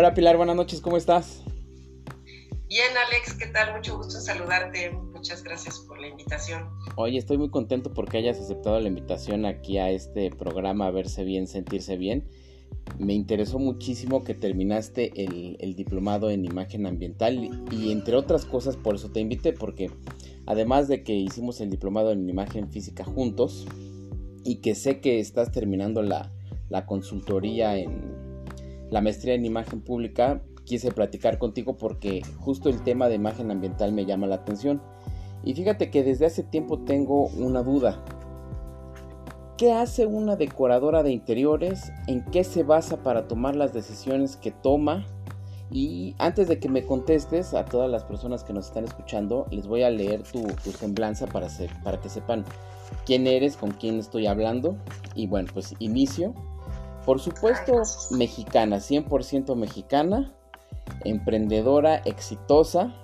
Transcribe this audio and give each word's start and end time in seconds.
Hola 0.00 0.14
Pilar, 0.14 0.36
buenas 0.36 0.54
noches, 0.54 0.80
¿cómo 0.80 0.96
estás? 0.96 1.42
Bien, 2.68 2.86
Alex, 3.08 3.34
¿qué 3.34 3.46
tal? 3.46 3.74
Mucho 3.74 3.96
gusto 3.96 4.20
saludarte. 4.20 4.90
Muchas 4.90 5.42
gracias 5.42 5.80
por 5.80 6.00
la 6.00 6.06
invitación. 6.06 6.70
Oye, 6.94 7.18
estoy 7.18 7.36
muy 7.36 7.50
contento 7.50 7.92
porque 7.92 8.18
hayas 8.18 8.38
aceptado 8.38 8.78
la 8.78 8.86
invitación 8.86 9.44
aquí 9.44 9.76
a 9.76 9.90
este 9.90 10.30
programa, 10.30 10.88
verse 10.92 11.24
bien, 11.24 11.48
sentirse 11.48 11.96
bien. 11.96 12.28
Me 13.00 13.12
interesó 13.12 13.58
muchísimo 13.58 14.22
que 14.22 14.34
terminaste 14.34 15.10
el, 15.16 15.74
diplomado 15.74 16.30
en 16.30 16.44
imagen 16.44 16.86
ambiental 16.86 17.50
y, 17.72 17.90
entre 17.90 18.14
otras 18.14 18.44
cosas 18.44 18.76
por 18.76 18.94
eso 18.94 19.10
te 19.10 19.18
invité 19.18 19.52
porque 19.52 19.90
además 20.46 20.86
de 20.86 21.02
que 21.02 21.14
hicimos 21.14 21.60
el 21.60 21.70
diplomado 21.70 22.12
en 22.12 22.28
imagen 22.28 22.70
física 22.70 23.02
juntos 23.02 23.66
y 24.44 24.60
que 24.60 24.76
sé 24.76 25.00
que 25.00 25.18
estás 25.18 25.50
terminando 25.50 26.02
la, 26.02 26.30
la 26.68 26.86
consultoría 26.86 27.76
en 27.76 28.17
la 28.90 29.00
maestría 29.00 29.34
en 29.34 29.44
imagen 29.44 29.80
pública, 29.80 30.42
quise 30.64 30.92
platicar 30.92 31.38
contigo 31.38 31.76
porque 31.76 32.22
justo 32.38 32.68
el 32.68 32.82
tema 32.82 33.08
de 33.08 33.16
imagen 33.16 33.50
ambiental 33.50 33.92
me 33.92 34.06
llama 34.06 34.26
la 34.26 34.36
atención. 34.36 34.82
Y 35.44 35.54
fíjate 35.54 35.90
que 35.90 36.02
desde 36.02 36.26
hace 36.26 36.42
tiempo 36.42 36.80
tengo 36.80 37.26
una 37.28 37.62
duda. 37.62 38.04
¿Qué 39.56 39.72
hace 39.72 40.06
una 40.06 40.36
decoradora 40.36 41.02
de 41.02 41.10
interiores? 41.10 41.90
¿En 42.06 42.24
qué 42.26 42.44
se 42.44 42.62
basa 42.62 43.02
para 43.02 43.26
tomar 43.26 43.56
las 43.56 43.72
decisiones 43.72 44.36
que 44.36 44.52
toma? 44.52 45.04
Y 45.70 46.14
antes 46.18 46.48
de 46.48 46.58
que 46.58 46.68
me 46.68 46.84
contestes 46.86 47.54
a 47.54 47.64
todas 47.64 47.90
las 47.90 48.04
personas 48.04 48.44
que 48.44 48.52
nos 48.52 48.66
están 48.66 48.84
escuchando, 48.84 49.46
les 49.50 49.66
voy 49.66 49.82
a 49.82 49.90
leer 49.90 50.22
tu, 50.22 50.46
semblanza 50.70 51.26
para, 51.26 51.48
para 51.82 52.00
que 52.00 52.08
sepan 52.08 52.44
quién 53.04 53.26
eres, 53.26 53.56
con 53.56 53.72
quién 53.72 53.98
estoy 53.98 54.26
hablando. 54.26 54.76
Y 55.14 55.26
bueno, 55.26 55.48
pues 55.52 55.74
inicio. 55.78 56.34
Por 57.08 57.20
supuesto, 57.20 57.72
mexicana, 58.10 58.80
100% 58.80 59.56
mexicana 59.56 60.34
emprendedora 61.06 61.96
exitosa. 62.04 62.94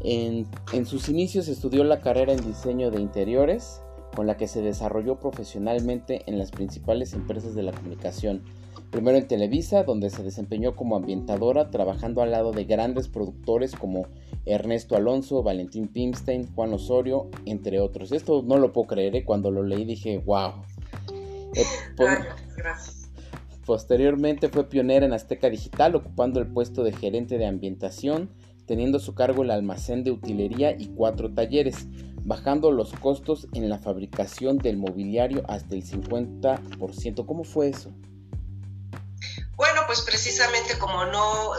En, 0.00 0.46
sus 0.84 1.08
inicios 1.08 1.46
estudió 1.46 1.84
la 1.84 2.00
carrera 2.00 2.32
en 2.32 2.44
diseño 2.44 2.90
de 2.90 3.00
interiores, 3.00 3.80
con 4.16 4.26
la 4.26 4.36
que 4.36 4.48
se 4.48 4.62
desarrolló 4.62 5.20
profesionalmente 5.20 6.24
en 6.26 6.38
las 6.40 6.50
principales 6.50 7.12
empresas 7.12 7.54
de 7.54 7.62
la 7.62 7.70
comunicación. 7.70 8.42
Primero 8.90 9.16
en 9.16 9.28
Televisa, 9.28 9.84
donde 9.84 10.10
se 10.10 10.24
desempeñó 10.24 10.74
como 10.74 10.96
ambientadora, 10.96 11.70
trabajando 11.70 12.20
al 12.20 12.32
lado 12.32 12.50
de 12.50 12.64
grandes 12.64 13.06
productores 13.06 13.76
como 13.76 14.08
Ernesto 14.44 14.96
Alonso, 14.96 15.44
Valentín 15.44 15.86
Pimstein, 15.86 16.52
Juan 16.52 16.72
Osorio, 16.72 17.30
entre 17.44 17.78
otros. 17.78 18.10
Esto 18.10 18.42
no 18.42 18.58
lo 18.58 18.72
puedo 18.72 18.88
creer, 18.88 19.14
¿eh? 19.14 19.24
cuando 19.24 19.52
lo 19.52 19.62
leí 19.62 19.84
dije, 19.84 20.18
wow. 20.18 20.54
Eh, 21.54 21.62
gracias. 22.56 22.93
Posteriormente 23.64 24.48
fue 24.48 24.68
pionera 24.68 25.06
en 25.06 25.14
Azteca 25.14 25.48
Digital, 25.48 25.94
ocupando 25.94 26.38
el 26.40 26.46
puesto 26.46 26.84
de 26.84 26.92
gerente 26.92 27.38
de 27.38 27.46
ambientación, 27.46 28.30
teniendo 28.66 28.98
a 28.98 29.00
su 29.00 29.14
cargo 29.14 29.42
el 29.42 29.50
almacén 29.50 30.04
de 30.04 30.10
utilería 30.10 30.72
y 30.72 30.88
cuatro 30.88 31.32
talleres, 31.32 31.86
bajando 32.24 32.70
los 32.70 32.92
costos 32.92 33.46
en 33.52 33.68
la 33.68 33.78
fabricación 33.78 34.58
del 34.58 34.76
mobiliario 34.76 35.42
hasta 35.48 35.74
el 35.74 35.84
50%. 35.84 37.26
¿Cómo 37.26 37.44
fue 37.44 37.68
eso? 37.68 37.90
Bueno, 39.56 39.82
pues 39.86 40.02
precisamente 40.02 40.78
como 40.78 41.04
no 41.06 41.54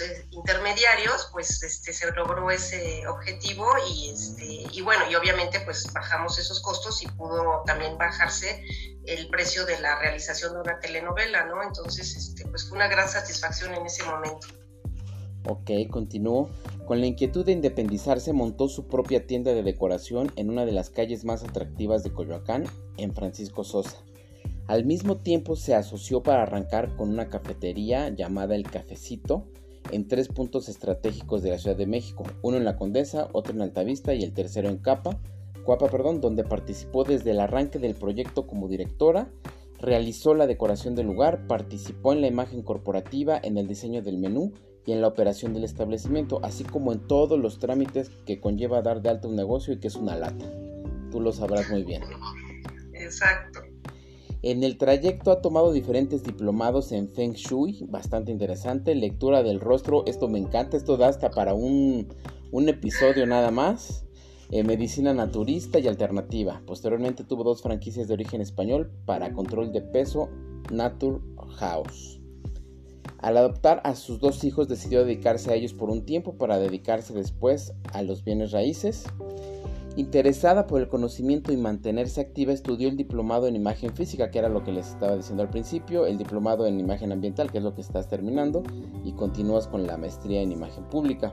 eh, 0.00 0.26
intermediarios, 0.30 1.28
pues 1.32 1.62
este, 1.62 1.92
se 1.92 2.10
logró 2.12 2.50
ese 2.50 3.06
objetivo 3.06 3.66
y, 3.88 4.10
este, 4.10 4.66
y 4.72 4.80
bueno, 4.82 5.10
y 5.10 5.14
obviamente 5.14 5.60
pues 5.60 5.90
bajamos 5.92 6.38
esos 6.38 6.60
costos 6.60 7.02
y 7.02 7.08
pudo 7.08 7.62
también 7.66 7.96
bajarse 7.98 8.64
el 9.06 9.28
precio 9.28 9.64
de 9.66 9.78
la 9.80 9.98
realización 9.98 10.54
de 10.54 10.60
una 10.60 10.80
telenovela, 10.80 11.44
¿no? 11.44 11.62
Entonces, 11.62 12.16
este, 12.16 12.44
pues 12.48 12.68
fue 12.68 12.76
una 12.76 12.88
gran 12.88 13.08
satisfacción 13.08 13.74
en 13.74 13.86
ese 13.86 14.02
momento. 14.04 14.46
Ok, 15.48 15.70
continuó. 15.90 16.50
Con 16.86 17.00
la 17.00 17.06
inquietud 17.06 17.44
de 17.44 17.52
independizarse, 17.52 18.32
montó 18.32 18.68
su 18.68 18.88
propia 18.88 19.26
tienda 19.26 19.52
de 19.52 19.62
decoración 19.62 20.32
en 20.36 20.50
una 20.50 20.64
de 20.64 20.72
las 20.72 20.90
calles 20.90 21.24
más 21.24 21.44
atractivas 21.44 22.02
de 22.02 22.12
Coyoacán, 22.12 22.64
en 22.96 23.14
Francisco 23.14 23.62
Sosa. 23.64 23.96
Al 24.68 24.84
mismo 24.84 25.18
tiempo 25.18 25.54
se 25.54 25.74
asoció 25.74 26.22
para 26.22 26.42
arrancar 26.42 26.96
con 26.96 27.10
una 27.10 27.28
cafetería 27.28 28.08
llamada 28.08 28.56
El 28.56 28.64
Cafecito 28.64 29.44
en 29.92 30.08
tres 30.08 30.28
puntos 30.28 30.68
estratégicos 30.68 31.42
de 31.42 31.50
la 31.50 31.58
Ciudad 31.58 31.76
de 31.76 31.86
México, 31.86 32.24
uno 32.42 32.56
en 32.56 32.64
La 32.64 32.76
Condesa, 32.76 33.28
otro 33.32 33.54
en 33.54 33.62
Altavista 33.62 34.12
y 34.14 34.24
el 34.24 34.32
tercero 34.32 34.68
en 34.68 34.78
Capa, 34.78 35.20
Cuapa, 35.66 35.88
perdón, 35.88 36.20
donde 36.20 36.44
participó 36.44 37.02
desde 37.02 37.32
el 37.32 37.40
arranque 37.40 37.80
del 37.80 37.96
proyecto 37.96 38.46
como 38.46 38.68
directora, 38.68 39.28
realizó 39.80 40.32
la 40.32 40.46
decoración 40.46 40.94
del 40.94 41.06
lugar, 41.06 41.48
participó 41.48 42.12
en 42.12 42.20
la 42.20 42.28
imagen 42.28 42.62
corporativa, 42.62 43.38
en 43.42 43.58
el 43.58 43.66
diseño 43.66 44.00
del 44.00 44.16
menú 44.16 44.52
y 44.86 44.92
en 44.92 45.00
la 45.00 45.08
operación 45.08 45.52
del 45.54 45.64
establecimiento, 45.64 46.38
así 46.44 46.62
como 46.62 46.92
en 46.92 47.06
todos 47.08 47.36
los 47.38 47.58
trámites 47.58 48.10
que 48.24 48.40
conlleva 48.40 48.80
dar 48.80 49.02
de 49.02 49.08
alta 49.08 49.26
un 49.26 49.34
negocio 49.34 49.74
y 49.74 49.80
que 49.80 49.88
es 49.88 49.96
una 49.96 50.14
lata. 50.16 50.46
Tú 51.10 51.20
lo 51.20 51.32
sabrás 51.32 51.68
muy 51.68 51.82
bien. 51.82 52.02
Exacto. 52.92 53.65
En 54.48 54.62
el 54.62 54.78
trayecto 54.78 55.32
ha 55.32 55.42
tomado 55.42 55.72
diferentes 55.72 56.22
diplomados 56.22 56.92
en 56.92 57.08
Feng 57.08 57.32
Shui, 57.32 57.84
bastante 57.88 58.30
interesante, 58.30 58.94
lectura 58.94 59.42
del 59.42 59.58
rostro, 59.58 60.04
esto 60.06 60.28
me 60.28 60.38
encanta, 60.38 60.76
esto 60.76 60.96
da 60.96 61.08
hasta 61.08 61.32
para 61.32 61.52
un, 61.52 62.06
episodio 62.52 63.26
nada 63.26 63.50
más. 63.50 64.06
Eh, 64.52 64.62
medicina 64.62 65.12
naturista 65.12 65.80
y 65.80 65.88
alternativa. 65.88 66.62
Posteriormente 66.64 67.24
tuvo 67.24 67.42
dos 67.42 67.60
franquicias 67.60 68.06
de 68.06 68.14
origen 68.14 68.40
español 68.40 68.92
para 69.04 69.32
control 69.32 69.72
de 69.72 69.82
peso, 69.82 70.28
Nature 70.70 71.18
House. 71.56 72.20
Al 73.18 73.38
adoptar 73.38 73.80
a 73.82 73.96
sus 73.96 74.20
dos 74.20 74.44
hijos 74.44 74.68
decidió 74.68 75.00
dedicarse 75.00 75.50
a 75.50 75.56
ellos 75.56 75.74
por 75.74 75.90
un 75.90 76.06
tiempo 76.06 76.36
para 76.36 76.60
dedicarse 76.60 77.12
después 77.14 77.72
a 77.92 78.02
los 78.02 78.22
bienes 78.22 78.52
raíces. 78.52 79.06
Interesada 79.96 80.66
por 80.66 80.82
el 80.82 80.88
conocimiento 80.88 81.52
y 81.52 81.56
mantenerse 81.56 82.20
activa, 82.20 82.52
estudió 82.52 82.88
el 82.88 82.98
diplomado 82.98 83.46
en 83.46 83.56
imagen 83.56 83.94
física, 83.94 84.30
que 84.30 84.38
era 84.38 84.50
lo 84.50 84.62
que 84.62 84.70
les 84.70 84.88
estaba 84.88 85.16
diciendo 85.16 85.42
al 85.42 85.48
principio, 85.48 86.04
el 86.04 86.18
diplomado 86.18 86.66
en 86.66 86.78
imagen 86.78 87.12
ambiental, 87.12 87.50
que 87.50 87.58
es 87.58 87.64
lo 87.64 87.74
que 87.74 87.80
estás 87.80 88.06
terminando, 88.06 88.62
y 89.04 89.12
continúas 89.12 89.66
con 89.66 89.86
la 89.86 89.96
maestría 89.96 90.42
en 90.42 90.52
imagen 90.52 90.84
pública. 90.84 91.32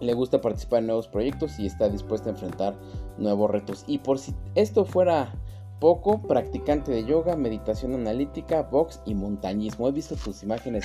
Le 0.00 0.12
gusta 0.12 0.42
participar 0.42 0.80
en 0.80 0.88
nuevos 0.88 1.08
proyectos 1.08 1.58
y 1.58 1.66
está 1.66 1.88
dispuesta 1.88 2.28
a 2.28 2.32
enfrentar 2.32 2.78
nuevos 3.16 3.50
retos. 3.50 3.84
Y 3.86 3.98
por 3.98 4.18
si 4.18 4.34
esto 4.54 4.84
fuera 4.84 5.32
poco, 5.80 6.20
practicante 6.20 6.92
de 6.92 7.04
yoga, 7.04 7.34
meditación 7.34 7.94
analítica, 7.94 8.62
box 8.62 9.00
y 9.06 9.14
montañismo. 9.14 9.88
He 9.88 9.92
visto 9.92 10.14
tus 10.14 10.42
imágenes 10.42 10.84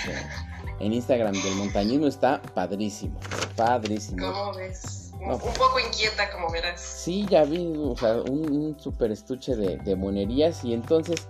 en, 0.80 0.94
Instagram 0.94 1.34
del 1.34 1.56
montañismo, 1.56 2.08
está 2.08 2.42
padrísimo, 2.54 3.20
padrísimo. 3.56 4.32
¿Cómo 4.32 4.54
ves? 4.54 5.05
Un 5.22 5.53
poco 5.53 5.80
inquieta, 5.80 6.30
como 6.31 6.50
verás. 6.50 6.81
Sí, 6.81 7.26
ya 7.30 7.44
vi, 7.44 7.74
o 7.78 7.96
sea, 7.96 8.16
un, 8.16 8.78
super 8.80 9.12
estuche 9.12 9.56
de, 9.56 9.96
monerías 9.96 10.64
y 10.64 10.74
entonces, 10.74 11.28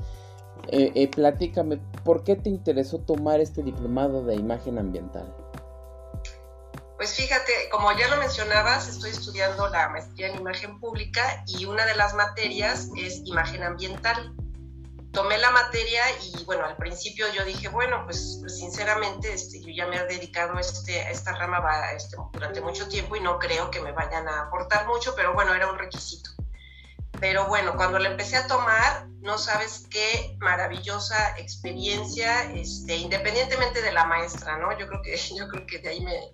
eh, 0.69 0.91
eh, 0.96 1.07
platícame, 1.07 1.78
¿por 2.03 2.23
qué 2.23 2.35
te 2.35 2.50
interesó 2.50 3.00
tomar 3.00 3.40
este 3.40 3.63
diplomado 3.63 4.23
de 4.23 4.35
imagen 4.35 4.78
ambiental? 4.78 5.34
Pues 6.97 7.13
fíjate, 7.13 7.51
como 7.72 7.91
ya 7.97 8.07
lo 8.07 8.18
mencionabas, 8.18 8.88
estoy 8.88 9.12
estudiando 9.12 9.68
la 9.68 9.90
maestría 9.90 10.29
en 10.29 10.38
imagen 10.38 10.79
pública 10.79 11.44
y 11.46 11.66
una 11.66 11.85
de 11.85 11.96
las 11.96 12.13
materias 12.13 12.90
es 12.97 13.22
imagen 13.25 13.63
ambiental 13.63 14.34
tomé 15.16 15.38
la 15.38 15.50
materia 15.50 16.03
y 16.22 16.44
bueno, 16.44 16.66
al 16.66 16.76
principio 16.76 17.26
yo 17.34 17.46
dije, 17.46 17.70
bueno, 17.70 18.03
pues, 18.06 18.42
sinceramente 18.48 19.34
este, 19.34 19.62
yo 19.62 19.70
ya 19.70 19.88
me 19.88 19.96
he 19.96 20.06
dedicado 20.06 20.59
este, 20.59 21.00
a 21.00 21.09
esta 21.09 21.31
rama 21.31 21.64
este, 21.96 22.18
durante 22.34 22.59
mucho 22.59 22.88
tiempo 22.90 23.16
y 23.16 23.22
no 23.22 23.40
creo 23.40 23.72
que 23.72 23.80
me 23.80 23.94
vayan 23.94 24.28
a 24.28 24.42
aportar 24.42 24.86
mucho, 24.88 25.16
pero 25.16 25.34
bueno, 25.34 25.53
era 25.53 25.72
un 25.72 25.80
requisito. 25.80 26.30
Pero 27.22 27.48
bueno, 27.48 27.76
cuando 27.78 27.98
la 27.98 28.09
empecé 28.09 28.36
a 28.36 28.46
tomar, 28.46 29.08
no 29.22 29.38
sabes 29.38 29.88
qué 29.90 30.35
maravillosa 30.40 31.38
experiencia, 31.38 32.52
este, 32.53 32.97
independientemente 32.97 33.82
de 33.82 33.94
la 33.94 34.06
maestra, 34.06 34.58
¿no? 34.58 34.78
Yo 34.78 34.85
creo 34.88 35.02
que, 35.02 35.18
yo 35.38 35.47
creo 35.47 35.66
que 35.66 35.79
de 35.79 35.90
ahí 35.90 36.02
me, 36.02 36.34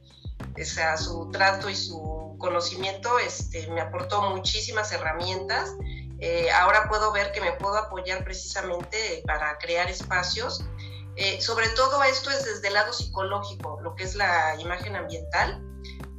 o 0.59 0.65
sea, 0.65 0.97
su 0.97 1.29
trato 1.29 1.69
y 1.69 1.75
su 1.75 2.35
conocimiento 2.39 3.19
este, 3.19 3.67
me 3.67 3.81
aportó 3.81 4.23
muchísimas 4.31 4.91
herramientas 4.91 5.69
eh, 6.21 6.51
ahora 6.51 6.87
puedo 6.87 7.11
ver 7.11 7.31
que 7.31 7.41
me 7.41 7.53
puedo 7.53 7.77
apoyar 7.77 8.23
precisamente 8.23 9.23
para 9.25 9.57
crear 9.57 9.89
espacios. 9.89 10.63
Eh, 11.15 11.41
sobre 11.41 11.67
todo 11.69 12.03
esto 12.03 12.29
es 12.29 12.45
desde 12.45 12.67
el 12.67 12.75
lado 12.75 12.93
psicológico, 12.93 13.79
lo 13.81 13.95
que 13.95 14.03
es 14.03 14.15
la 14.15 14.55
imagen 14.59 14.95
ambiental. 14.95 15.61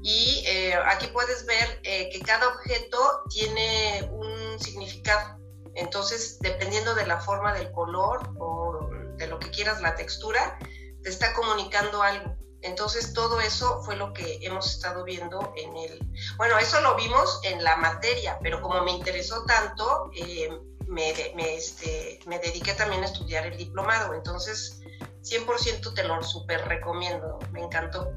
Y 0.03 0.43
eh, 0.47 0.75
aquí 0.87 1.07
puedes 1.07 1.47
ver 1.47 1.81
que 1.83 2.21
cada 2.27 2.49
objeto 2.49 3.23
tiene 3.31 4.11
un 4.11 4.59
significado. 4.59 5.39
Entonces, 5.77 6.39
dependiendo 6.41 6.95
de 6.95 7.07
la 7.07 7.21
forma 7.21 7.55
del 7.55 7.71
color 7.71 8.29
o 8.41 8.91
de 9.17 9.29
lo 9.29 9.39
que 9.39 9.51
quieras, 9.53 9.81
la 9.81 9.95
textura, 9.95 10.59
te 11.03 11.09
está 11.09 11.33
comunicando 11.33 12.03
algo. 12.03 12.37
Entonces, 12.63 13.13
todo 13.13 13.41
eso 13.41 13.83
fue 13.83 13.97
lo 13.97 14.13
que 14.13 14.39
hemos 14.43 14.71
estado 14.71 15.05
viendo 15.05 15.53
en 15.57 15.77
el... 15.77 15.99
Bueno, 16.37 16.59
eso 16.59 16.81
lo 16.81 16.95
vimos 16.97 17.41
en 17.45 17.63
la 17.63 17.77
materia, 17.77 18.39
pero 18.43 18.63
como 18.63 18.83
me 18.83 18.93
interesó 18.93 19.45
tanto, 19.45 20.11
eh, 20.15 20.49
me, 20.87 21.11
este, 21.55 22.21
me 22.27 22.39
dediqué 22.39 22.75
también 22.75 23.03
a 23.03 23.07
estudiar 23.07 23.47
el 23.47 23.57
diplomado. 23.57 24.15
Entonces, 24.15 24.81
100% 25.23 25.95
te 25.95 26.05
lo 26.05 26.23
súper 26.23 26.67
recomiendo, 26.67 27.39
me 27.53 27.63
encantó. 27.63 28.13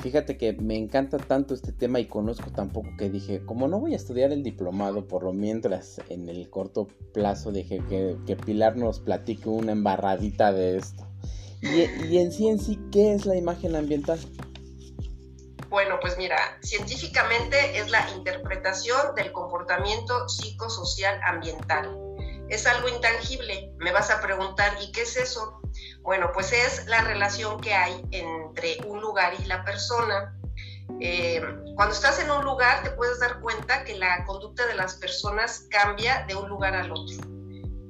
Fíjate 0.00 0.38
que 0.38 0.54
me 0.54 0.76
encanta 0.76 1.18
tanto 1.18 1.52
este 1.52 1.72
tema 1.72 2.00
y 2.00 2.06
conozco 2.06 2.50
tan 2.50 2.70
poco 2.70 2.88
que 2.96 3.10
dije, 3.10 3.44
como 3.44 3.68
no 3.68 3.80
voy 3.80 3.92
a 3.92 3.96
estudiar 3.96 4.32
el 4.32 4.42
diplomado, 4.42 5.06
por 5.06 5.22
lo 5.24 5.34
mientras 5.34 6.00
en 6.08 6.30
el 6.30 6.48
corto 6.48 6.88
plazo 7.12 7.52
dije 7.52 7.82
que, 7.88 8.36
Pilar 8.36 8.76
nos 8.76 9.00
platique 9.00 9.50
una 9.50 9.72
embarradita 9.72 10.52
de 10.52 10.78
esto. 10.78 11.06
Y, 11.62 12.18
en 12.18 12.32
sí 12.32 12.48
en 12.48 12.58
sí, 12.58 12.78
¿qué 12.90 13.14
es 13.14 13.26
la 13.26 13.36
imagen 13.36 13.76
ambiental? 13.76 14.18
Bueno, 15.68 15.98
pues 16.00 16.16
mira, 16.16 16.36
científicamente 16.62 17.78
es 17.78 17.90
la 17.90 18.08
interpretación 18.16 19.14
del 19.14 19.30
comportamiento 19.30 20.28
psicosocial 20.28 21.20
ambiental. 21.24 21.96
Es 22.48 22.66
algo 22.66 22.88
intangible. 22.88 23.72
Me 23.78 23.92
vas 23.92 24.10
a 24.10 24.20
preguntar, 24.20 24.76
¿y 24.82 24.90
qué 24.90 25.02
es 25.02 25.16
eso? 25.16 25.60
Bueno, 26.02 26.30
pues 26.34 26.52
es 26.52 26.86
la 26.86 27.02
relación 27.02 27.60
que 27.60 27.72
hay 27.72 28.02
entre 28.10 28.78
un 28.86 29.00
lugar 29.00 29.34
y 29.38 29.44
la 29.44 29.64
persona. 29.64 30.34
Eh, 30.98 31.40
cuando 31.76 31.94
estás 31.94 32.18
en 32.20 32.30
un 32.30 32.44
lugar 32.44 32.82
te 32.82 32.90
puedes 32.90 33.20
dar 33.20 33.40
cuenta 33.40 33.84
que 33.84 33.96
la 33.96 34.24
conducta 34.24 34.66
de 34.66 34.74
las 34.74 34.94
personas 34.96 35.66
cambia 35.70 36.24
de 36.26 36.34
un 36.34 36.48
lugar 36.48 36.74
al 36.74 36.90
otro. 36.90 37.29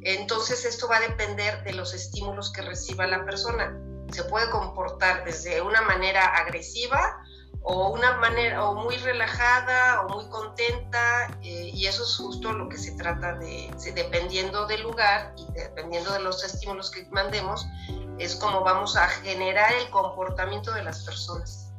Entonces 0.02 0.64
esto 0.64 0.88
va 0.88 0.97
a 0.97 1.00
depender 1.00 1.62
de 1.64 1.73
los 1.75 1.94
estímulos 1.94 2.52
que 2.52 2.62
reciba 2.62 3.06
la 3.06 3.25
persona. 3.25 3.79
Se 4.12 4.25
puede 4.25 4.50
comportar 4.50 5.25
desde 5.25 5.61
una 5.61 5.82
manera 5.82 6.25
agresiva 6.25 7.23
o 7.62 7.91
una 7.91 8.17
manera 8.17 8.64
o 8.64 8.75
muy 8.75 8.97
relajada 8.97 10.02
o 10.02 10.08
muy 10.08 10.26
contenta 10.31 11.38
eh, 11.43 11.70
y 11.75 11.87
eso 11.87 12.02
es 12.02 12.17
justo 12.17 12.52
lo 12.52 12.69
que 12.69 12.79
se 12.79 12.93
trata 12.93 13.35
de, 13.35 13.70
dependiendo 13.94 14.67
del 14.67 14.82
lugar 14.82 15.35
y 15.37 15.52
dependiendo 15.52 16.12
de 16.12 16.20
los 16.20 16.43
estímulos 16.43 16.91
que 16.91 17.06
mandemos 17.11 17.67
es 18.19 18.35
como 18.35 18.62
vamos 18.62 18.97
a 18.97 19.08
generar 19.08 19.73
el 19.75 19.91
comportamiento 19.91 20.73
de 20.73 20.85
las 20.85 21.05
personas. 21.05 21.73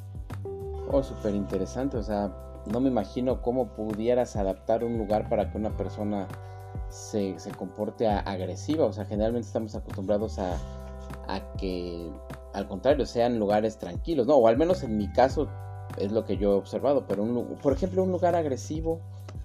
Oh, 0.92 1.02
súper 1.02 1.34
interesante, 1.34 1.98
o 1.98 2.04
sea, 2.04 2.32
no 2.66 2.80
me 2.80 2.90
imagino 2.90 3.42
cómo 3.42 3.70
pudieras 3.70 4.36
adaptar 4.36 4.84
un 4.84 4.98
lugar 4.98 5.30
para 5.30 5.52
que 5.52 5.58
una 5.58 5.76
persona 5.76 6.28
se, 6.92 7.40
se 7.40 7.52
comporte 7.52 8.08
agresiva, 8.08 8.86
o 8.86 8.94
sea, 8.94 9.06
generalmente 9.06 9.48
estamos 9.48 9.74
acostumbrados 9.76 10.38
a, 10.40 10.58
que 11.58 12.12
al 12.54 12.68
contrario 12.68 13.06
sean 13.06 13.40
lugares 13.40 13.78
tranquilos, 13.78 14.28
¿no? 14.28 14.36
O 14.36 14.48
al 14.48 14.58
menos 14.58 14.84
en 14.84 14.98
mi 14.98 15.12
caso 15.14 15.48
es 15.98 16.12
lo 16.12 16.26
que 16.26 16.38
yo 16.38 16.52
he 16.52 16.56
observado, 16.56 17.06
pero 17.08 17.24
un, 17.24 17.58
por 17.58 17.74
ejemplo 17.74 18.04
un 18.04 18.12
lugar 18.12 18.36
agresivo 18.36 19.00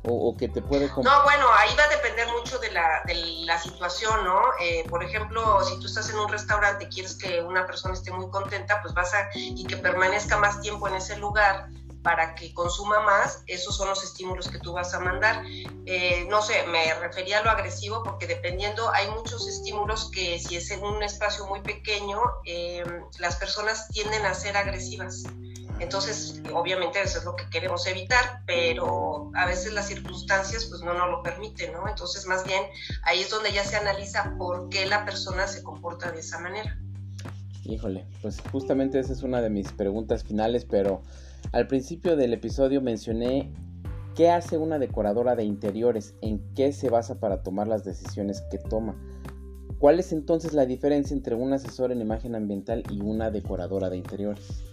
o, 0.08 0.36
que 0.36 0.48
te 0.48 0.62
puede... 0.62 0.86
No, 0.88 1.22
bueno, 1.24 1.46
ahí 1.58 1.70
va 1.76 1.84
a 1.84 1.88
depender 1.88 2.28
mucho 2.36 2.58
de 2.58 2.70
la, 2.70 3.02
de 3.06 3.14
la 3.44 3.58
situación, 3.58 4.24
¿no? 4.24 4.40
Eh, 4.60 4.84
por 4.88 5.02
ejemplo, 5.02 5.62
si 5.64 5.80
tú 5.80 5.86
estás 5.86 6.10
en 6.10 6.18
un 6.18 6.28
restaurante 6.28 6.84
y 6.84 6.88
quieres 6.88 7.16
que 7.16 7.42
una 7.42 7.66
persona 7.66 7.94
esté 7.94 8.12
muy 8.12 8.30
contenta, 8.30 8.80
pues 8.82 8.94
vas 8.94 9.12
a... 9.14 9.28
y 9.34 9.64
que 9.64 9.76
permanezca 9.76 10.38
más 10.38 10.60
tiempo 10.60 10.86
en 10.86 10.94
ese 10.94 11.16
lugar 11.18 11.68
para 12.06 12.36
que 12.36 12.54
consuma 12.54 13.00
más, 13.00 13.42
esos 13.48 13.76
son 13.76 13.88
los 13.88 14.04
estímulos 14.04 14.46
que 14.46 14.60
tú 14.60 14.72
vas 14.72 14.94
a 14.94 15.00
mandar. 15.00 15.42
Eh, 15.86 16.24
no 16.30 16.40
sé, 16.40 16.64
me 16.68 16.94
refería 17.00 17.40
a 17.40 17.42
lo 17.42 17.50
agresivo 17.50 18.04
porque 18.04 18.28
dependiendo, 18.28 18.92
hay 18.92 19.08
muchos 19.10 19.48
estímulos 19.48 20.08
que 20.12 20.38
si 20.38 20.54
es 20.54 20.70
en 20.70 20.84
un 20.84 21.02
espacio 21.02 21.48
muy 21.48 21.62
pequeño, 21.62 22.20
eh, 22.44 22.84
las 23.18 23.34
personas 23.34 23.88
tienden 23.88 24.24
a 24.24 24.34
ser 24.34 24.56
agresivas. 24.56 25.24
Entonces, 25.80 26.40
obviamente 26.54 27.02
eso 27.02 27.18
es 27.18 27.24
lo 27.24 27.34
que 27.34 27.50
queremos 27.50 27.84
evitar, 27.88 28.42
pero 28.46 29.32
a 29.34 29.44
veces 29.44 29.72
las 29.72 29.88
circunstancias 29.88 30.66
pues 30.66 30.82
no 30.82 30.94
nos 30.94 31.10
lo 31.10 31.24
permiten, 31.24 31.72
¿no? 31.72 31.88
Entonces, 31.88 32.24
más 32.26 32.44
bien 32.44 32.62
ahí 33.02 33.22
es 33.22 33.30
donde 33.30 33.52
ya 33.52 33.64
se 33.64 33.74
analiza 33.74 34.32
por 34.38 34.68
qué 34.68 34.86
la 34.86 35.04
persona 35.04 35.48
se 35.48 35.64
comporta 35.64 36.12
de 36.12 36.20
esa 36.20 36.38
manera. 36.38 36.78
Híjole, 37.64 38.06
pues 38.22 38.40
justamente 38.52 39.00
esa 39.00 39.12
es 39.12 39.24
una 39.24 39.42
de 39.42 39.50
mis 39.50 39.72
preguntas 39.72 40.22
finales, 40.22 40.64
pero 40.64 41.02
al 41.52 41.66
principio 41.66 42.16
del 42.16 42.32
episodio 42.32 42.80
mencioné 42.80 43.52
qué 44.14 44.30
hace 44.30 44.56
una 44.56 44.78
decoradora 44.78 45.36
de 45.36 45.44
interiores, 45.44 46.14
en 46.22 46.42
qué 46.54 46.72
se 46.72 46.88
basa 46.88 47.20
para 47.20 47.42
tomar 47.42 47.68
las 47.68 47.84
decisiones 47.84 48.42
que 48.50 48.58
toma. 48.58 48.96
¿Cuál 49.78 50.00
es 50.00 50.12
entonces 50.12 50.54
la 50.54 50.64
diferencia 50.64 51.14
entre 51.14 51.34
un 51.34 51.52
asesor 51.52 51.92
en 51.92 52.00
imagen 52.00 52.34
ambiental 52.34 52.82
y 52.90 53.00
una 53.00 53.30
decoradora 53.30 53.90
de 53.90 53.98
interiores? 53.98 54.64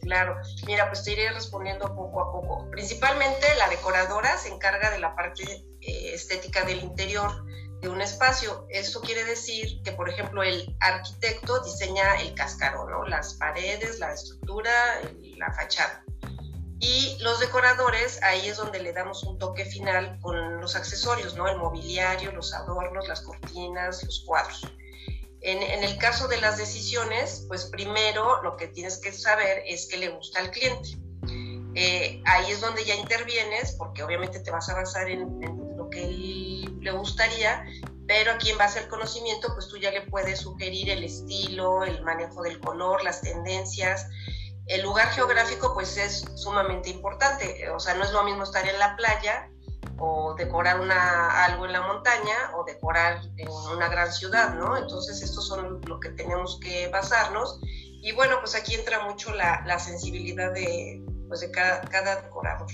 Claro, 0.00 0.36
mira, 0.66 0.88
pues 0.88 1.04
te 1.04 1.12
iré 1.12 1.30
respondiendo 1.32 1.94
poco 1.94 2.20
a 2.20 2.32
poco. 2.32 2.68
Principalmente 2.70 3.46
la 3.56 3.68
decoradora 3.70 4.36
se 4.36 4.52
encarga 4.52 4.90
de 4.90 4.98
la 4.98 5.14
parte 5.14 5.44
eh, 5.80 6.12
estética 6.12 6.64
del 6.64 6.80
interior 6.80 7.30
de 7.84 7.90
un 7.90 8.00
espacio. 8.00 8.66
Esto 8.70 9.00
quiere 9.00 9.24
decir 9.24 9.80
que, 9.84 9.92
por 9.92 10.08
ejemplo, 10.08 10.42
el 10.42 10.74
arquitecto 10.80 11.60
diseña 11.62 12.20
el 12.20 12.34
cascarón, 12.34 12.90
¿no? 12.90 13.04
las 13.04 13.34
paredes, 13.34 14.00
la 14.00 14.12
estructura, 14.12 14.72
la 15.36 15.52
fachada. 15.52 16.02
Y 16.80 17.16
los 17.20 17.40
decoradores, 17.40 18.22
ahí 18.22 18.48
es 18.48 18.56
donde 18.56 18.82
le 18.82 18.92
damos 18.92 19.22
un 19.22 19.38
toque 19.38 19.64
final 19.64 20.18
con 20.20 20.60
los 20.60 20.74
accesorios, 20.76 21.34
¿no? 21.34 21.46
El 21.46 21.56
mobiliario, 21.58 22.32
los 22.32 22.52
adornos, 22.52 23.06
las 23.06 23.20
cortinas, 23.20 24.02
los 24.02 24.24
cuadros. 24.26 24.66
En, 25.40 25.84
el 25.84 25.98
caso 25.98 26.26
de 26.26 26.40
las 26.40 26.56
decisiones, 26.56 27.44
pues 27.48 27.66
primero 27.66 28.42
lo 28.42 28.56
que 28.56 28.68
tienes 28.68 28.98
que 28.98 29.12
saber 29.12 29.62
es 29.66 29.86
que 29.86 29.98
le 29.98 30.08
gusta 30.08 30.40
al 30.40 30.50
cliente. 30.50 30.98
Eh, 31.74 32.22
ahí 32.24 32.50
es 32.50 32.60
donde 32.60 32.84
ya 32.84 32.94
intervienes, 32.94 33.74
porque 33.78 34.02
obviamente 34.02 34.40
te 34.40 34.50
vas 34.50 34.68
a 34.68 34.74
basar 34.74 35.08
en, 35.08 35.40
lo 35.76 35.90
que 35.90 36.04
él 36.04 36.33
le 36.84 36.92
gustaría, 36.92 37.64
pero 38.06 38.32
aquí 38.32 38.50
en 38.50 38.58
base 38.58 38.78
al 38.78 38.88
conocimiento, 38.88 39.48
pues 39.54 39.68
tú 39.68 39.78
ya 39.78 39.90
le 39.90 40.02
puedes 40.02 40.40
sugerir 40.40 40.90
el 40.90 41.02
estilo, 41.02 41.82
el 41.82 42.02
manejo 42.02 42.42
del 42.42 42.60
color, 42.60 43.02
las 43.02 43.22
tendencias. 43.22 44.06
El 44.66 44.82
lugar 44.82 45.08
geográfico, 45.08 45.72
pues 45.74 45.96
es 45.96 46.24
sumamente 46.36 46.90
importante. 46.90 47.68
O 47.70 47.80
sea, 47.80 47.94
no 47.94 48.04
es 48.04 48.12
lo 48.12 48.22
mismo 48.24 48.44
estar 48.44 48.66
en 48.68 48.78
la 48.78 48.94
playa 48.96 49.50
o 49.98 50.34
decorar 50.34 50.80
algo 50.90 51.66
en 51.66 51.72
la 51.72 51.80
montaña 51.80 52.52
o 52.56 52.64
decorar 52.64 53.20
en 53.36 53.48
una 53.48 53.88
gran 53.88 54.12
ciudad, 54.12 54.54
¿no? 54.54 54.76
Entonces, 54.76 55.22
estos 55.22 55.48
son 55.48 55.80
lo 55.86 56.00
que 56.00 56.10
tenemos 56.10 56.58
que 56.60 56.88
basarnos. 56.88 57.58
Y 57.62 58.12
bueno, 58.12 58.36
pues 58.40 58.54
aquí 58.54 58.74
entra 58.74 59.06
mucho 59.06 59.32
la, 59.32 59.78
sensibilidad 59.78 60.52
de, 60.52 61.02
pues 61.28 61.48
cada 61.52 62.20
decorador. 62.20 62.68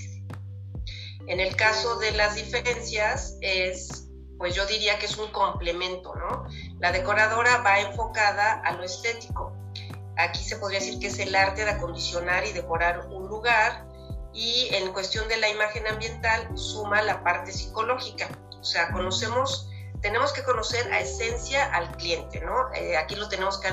En 1.27 1.39
el 1.39 1.55
caso 1.55 1.97
de 1.97 2.11
las 2.11 2.35
diferencias, 2.35 3.37
es, 3.41 4.09
pues 4.37 4.55
yo 4.55 4.65
diría 4.65 4.99
que 4.99 5.05
es 5.05 5.17
un 5.17 5.31
complemento, 5.31 6.15
¿no? 6.15 6.45
La 6.79 6.91
decoradora 6.91 7.57
va 7.57 7.79
enfocada 7.79 8.61
a 8.65 8.73
lo 8.73 8.83
estético. 8.83 9.53
Aquí 10.17 10.43
se 10.43 10.57
podría 10.57 10.79
decir 10.79 10.99
que 10.99 11.07
es 11.07 11.19
el 11.19 11.35
arte 11.35 11.63
de 11.63 11.71
acondicionar 11.71 12.45
y 12.45 12.51
decorar 12.51 13.07
un 13.07 13.27
lugar 13.27 13.85
y 14.33 14.69
en 14.71 14.91
cuestión 14.93 15.27
de 15.27 15.37
la 15.37 15.49
imagen 15.49 15.87
ambiental 15.87 16.47
suma 16.57 17.01
la 17.01 17.23
parte 17.23 17.51
psicológica. 17.51 18.29
O 18.59 18.63
sea, 18.63 18.91
conocemos, 18.91 19.69
tenemos 20.01 20.31
que 20.33 20.43
conocer 20.43 20.91
a 20.93 20.99
esencia 20.99 21.65
al 21.73 21.95
cliente, 21.97 22.39
¿no? 22.41 22.71
Eh, 22.73 22.95
aquí 22.97 23.15
lo 23.15 23.27
tenemos 23.27 23.59
que, 23.59 23.69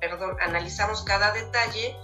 perdón, 0.00 0.36
analizamos 0.40 1.02
cada 1.02 1.32
detalle 1.32 1.96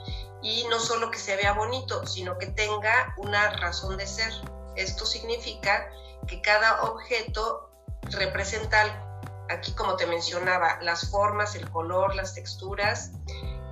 y 0.45 0.65
no 0.69 0.79
solo 0.79 1.11
que 1.11 1.19
se 1.19 1.35
vea 1.35 1.53
bonito, 1.53 2.07
sino 2.07 2.39
que 2.39 2.47
tenga 2.47 3.15
una 3.17 3.57
razón 3.57 3.97
de 3.97 4.07
ser. 4.07 4.33
Esto 4.77 5.05
significa 5.05 5.91
que 6.29 6.41
cada 6.41 6.83
objeto 6.85 7.71
representa, 8.03 9.03
aquí 9.51 9.73
como 9.73 9.97
te 9.97 10.07
mencionaba, 10.07 10.79
las 10.83 11.11
formas, 11.11 11.57
el 11.57 11.69
color, 11.71 12.15
las 12.15 12.35
texturas, 12.35 13.11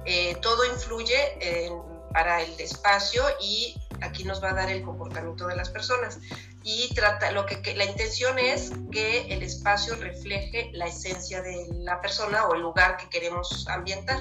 eh, 0.04 0.36
todo 0.42 0.64
influye 0.64 1.38
en 1.40 1.92
para 2.12 2.42
el 2.42 2.60
espacio 2.60 3.22
y 3.40 3.80
aquí 4.00 4.24
nos 4.24 4.42
va 4.42 4.50
a 4.50 4.54
dar 4.54 4.70
el 4.70 4.82
comportamiento 4.82 5.46
de 5.46 5.56
las 5.56 5.70
personas. 5.70 6.18
Y 6.62 6.94
trata, 6.94 7.32
lo 7.32 7.46
que, 7.46 7.74
la 7.74 7.84
intención 7.84 8.38
es 8.38 8.72
que 8.92 9.32
el 9.32 9.42
espacio 9.42 9.96
refleje 9.96 10.70
la 10.74 10.86
esencia 10.86 11.42
de 11.42 11.66
la 11.72 12.00
persona 12.00 12.46
o 12.46 12.54
el 12.54 12.60
lugar 12.60 12.96
que 12.96 13.08
queremos 13.08 13.66
ambientar. 13.68 14.20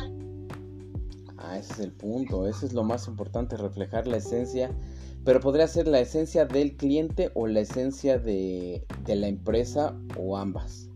Ah, 1.51 1.57
ese 1.57 1.73
es 1.73 1.79
el 1.79 1.91
punto, 1.91 2.47
ese 2.47 2.65
es 2.65 2.71
lo 2.71 2.83
más 2.83 3.07
importante, 3.07 3.57
reflejar 3.57 4.07
la 4.07 4.15
esencia, 4.17 4.71
pero 5.25 5.41
podría 5.41 5.67
ser 5.67 5.85
la 5.85 5.99
esencia 5.99 6.45
del 6.45 6.77
cliente 6.77 7.29
o 7.33 7.45
la 7.45 7.59
esencia 7.59 8.17
de, 8.17 8.85
de 9.03 9.15
la 9.17 9.27
empresa 9.27 9.93
o 10.17 10.37
ambas. 10.37 10.87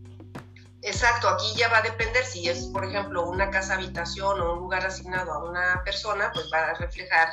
Exacto, 0.86 1.28
aquí 1.28 1.52
ya 1.56 1.68
va 1.68 1.78
a 1.78 1.82
depender 1.82 2.24
si 2.24 2.48
es, 2.48 2.66
por 2.66 2.84
ejemplo, 2.84 3.28
una 3.28 3.50
casa 3.50 3.74
habitación 3.74 4.40
o 4.40 4.52
un 4.52 4.60
lugar 4.60 4.86
asignado 4.86 5.32
a 5.32 5.44
una 5.44 5.82
persona, 5.84 6.30
pues 6.32 6.48
va 6.52 6.70
a 6.70 6.74
reflejar 6.74 7.30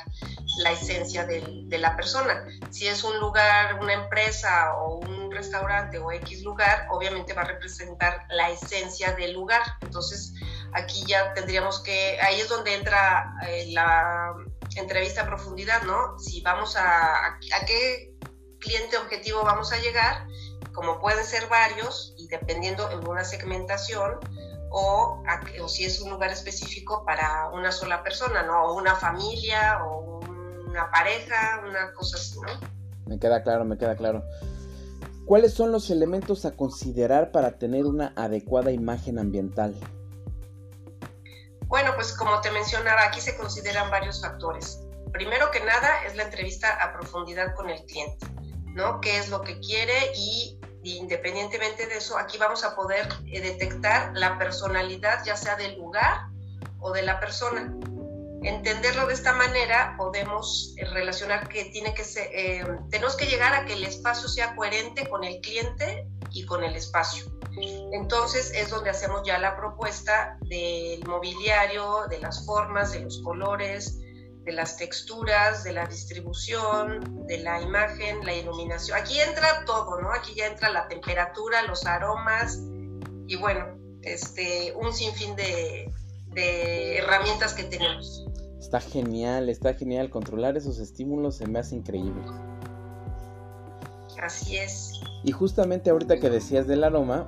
la 0.58 0.72
esencia 0.72 1.25
de, 1.25 1.68
la 1.77 1.96
persona. 1.96 2.48
Si 2.72 2.88
es 2.88 3.03
un 3.03 3.20
lugar, 3.20 3.80
una 3.80 3.94
empresa 3.94 4.74
o 4.77 4.96
un 4.96 5.32
restaurante 5.32 6.00
o 6.00 6.12
X 6.12 6.42
lugar, 6.42 6.88
obviamente 6.89 7.34
va 7.34 7.44
a 7.44 7.46
representar 7.46 8.25
la 8.30 8.50
esencia 8.50 9.13
del 9.13 9.34
lugar. 9.34 9.62
Entonces, 9.82 10.34
aquí 10.75 11.03
ya 11.08 11.34
tendríamos 11.34 11.82
que, 11.82 12.20
ahí 12.22 12.39
es 12.39 12.50
donde 12.50 12.75
entra 12.75 13.34
eh, 13.48 13.68
la 13.72 14.34
entrevista 14.75 15.22
a 15.22 15.25
profundidad, 15.25 15.84
¿no? 15.84 16.18
Si 16.20 16.42
vamos 16.42 16.75
a, 16.75 17.27
a 17.27 17.65
qué 17.65 18.13
cliente 18.60 18.98
objetivo 18.98 19.44
vamos 19.44 19.72
a 19.74 19.77
llegar, 19.77 20.25
como 20.74 21.00
pueden 21.00 21.24
ser 21.24 21.48
varios, 21.48 22.15
y 22.18 22.27
dependiendo 22.27 22.89
en 22.92 23.08
una 23.08 23.24
segmentación 23.24 24.20
o, 24.72 25.22
o, 25.62 25.68
si 25.68 25.86
es 25.86 26.01
un 26.01 26.10
lugar 26.10 26.32
específico 26.32 27.03
para 27.06 27.50
una 27.50 27.72
sola 27.72 28.03
persona, 28.03 28.44
¿no? 28.44 28.65
O 28.65 28.77
una 28.77 28.96
familia 28.96 29.84
o 29.86 30.20
una 30.68 30.89
pareja, 30.89 31.62
una 31.68 31.94
cosa 31.94 32.18
así, 32.18 32.39
¿no? 32.42 32.48
Me 33.06 33.20
queda 33.20 33.44
claro, 33.44 33.65
me 33.65 33.77
queda 33.77 33.96
claro. 33.96 34.24
¿Cuáles 35.25 35.53
son 35.53 35.72
los 35.72 35.89
elementos 35.89 36.46
a 36.46 36.56
considerar 36.58 37.32
para 37.32 37.58
tener 37.58 37.86
una 37.86 38.13
adecuada 38.15 38.72
imagen 38.72 39.20
ambiental? 39.20 39.75
Bueno, 41.74 41.96
pues 41.96 42.13
como 42.13 42.39
te 42.39 42.51
mencionaba, 42.51 43.03
aquí 43.03 43.20
se 43.20 43.36
consideran 43.36 43.89
varios 43.89 44.22
factores. 44.22 44.80
Primero 45.12 45.50
que 45.50 45.60
nada 45.62 46.03
es 46.06 46.15
la 46.15 46.22
entrevista 46.22 46.70
a 46.70 46.94
profundidad 46.94 47.56
con 47.56 47.68
el 47.68 47.84
cliente, 47.86 48.27
¿no? 48.75 49.01
¿Qué 49.01 49.18
es 49.18 49.30
lo 49.30 49.42
que 49.42 49.60
quiere? 49.60 50.12
Y, 50.15 50.60
independientemente 50.84 51.88
de 51.88 51.98
eso, 51.98 52.15
aquí 52.15 52.38
vamos 52.38 52.63
a 52.63 52.75
poder 52.75 53.10
eh, 53.25 53.42
detectar 53.42 54.12
la 54.13 54.38
personalidad, 54.38 55.25
ya 55.25 55.36
sea 55.36 55.56
del 55.56 55.75
lugar 55.80 56.27
o 56.80 56.92
de 56.92 57.01
la 57.01 57.20
persona. 57.20 57.74
Entenderlo 58.44 59.08
de 59.08 59.15
esta 59.15 59.34
manera, 59.34 59.96
podemos 59.98 60.75
eh, 60.77 60.86
relacionar 60.86 61.50
que 61.50 61.65
tiene 61.72 61.96
que 61.96 62.03
ser, 62.03 62.30
eh, 62.36 62.68
tenemos 62.92 63.15
que 63.15 63.25
llegar 63.25 63.51
a 63.56 63.65
que 63.65 63.74
el 63.74 63.84
espacio 63.84 64.30
sea 64.30 64.56
coherente 64.56 65.10
con 65.10 65.24
el 65.24 65.42
cliente 65.42 66.08
y 66.30 66.46
con 66.46 66.63
el 66.63 66.75
espacio. 66.75 67.32
Entonces 67.91 68.51
es 68.55 68.69
donde 68.69 68.89
hacemos 68.89 69.22
ya 69.25 69.38
la 69.38 69.55
propuesta 69.55 70.38
del 70.41 71.05
mobiliario, 71.05 72.07
de 72.10 72.19
las 72.19 72.45
formas, 72.45 72.91
de 72.93 73.01
los 73.01 73.22
colores, 73.22 74.00
de 74.43 74.51
las 74.51 74.77
texturas, 74.77 75.63
de 75.63 75.74
la 75.74 75.86
distribución, 75.86 77.25
de 77.27 77.38
la 77.39 77.62
imagen, 77.62 78.25
la 78.25 78.33
iluminación. 78.33 78.98
Aquí 78.98 79.19
entra 79.19 79.63
todo, 79.65 80.01
¿no? 80.01 80.12
Aquí 80.12 80.33
ya 80.36 80.48
entra 80.48 80.69
la 80.69 80.88
temperatura, 80.88 81.62
los 81.63 81.86
aromas 81.86 82.60
y 83.27 83.36
bueno, 83.38 83.77
este, 84.01 84.74
un 84.75 84.93
sinfín 84.93 85.36
de, 85.36 85.91
de 86.33 86.98
herramientas 86.98 87.53
que 87.53 87.63
tenemos. 87.63 88.25
Está 88.60 88.81
genial, 88.81 89.50
está 89.50 89.74
genial. 89.74 90.10
Controlar 90.10 90.57
esos 90.57 90.79
estímulos 90.79 91.38
se 91.38 91.48
me 91.48 91.60
hace 91.60 91.75
increíble. 91.75 92.22
Así 94.22 94.58
es. 94.58 95.01
Y 95.24 95.32
justamente 95.32 95.89
ahorita 95.89 96.20
que 96.20 96.29
decías 96.29 96.67
del 96.67 96.84
aroma, 96.84 97.25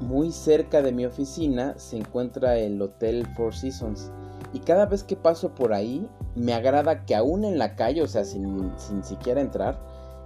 muy 0.00 0.32
cerca 0.32 0.82
de 0.82 0.92
mi 0.92 1.06
oficina 1.06 1.74
se 1.76 1.96
encuentra 1.96 2.56
el 2.56 2.80
Hotel 2.80 3.26
Four 3.36 3.54
Seasons. 3.54 4.10
Y 4.52 4.60
cada 4.60 4.86
vez 4.86 5.02
que 5.04 5.16
paso 5.16 5.54
por 5.54 5.72
ahí, 5.72 6.08
me 6.34 6.54
agrada 6.54 7.04
que 7.04 7.14
aún 7.14 7.44
en 7.44 7.58
la 7.58 7.74
calle, 7.76 8.02
o 8.02 8.08
sea, 8.08 8.24
sin, 8.24 8.72
sin 8.78 9.02
siquiera 9.04 9.40
entrar, 9.40 9.80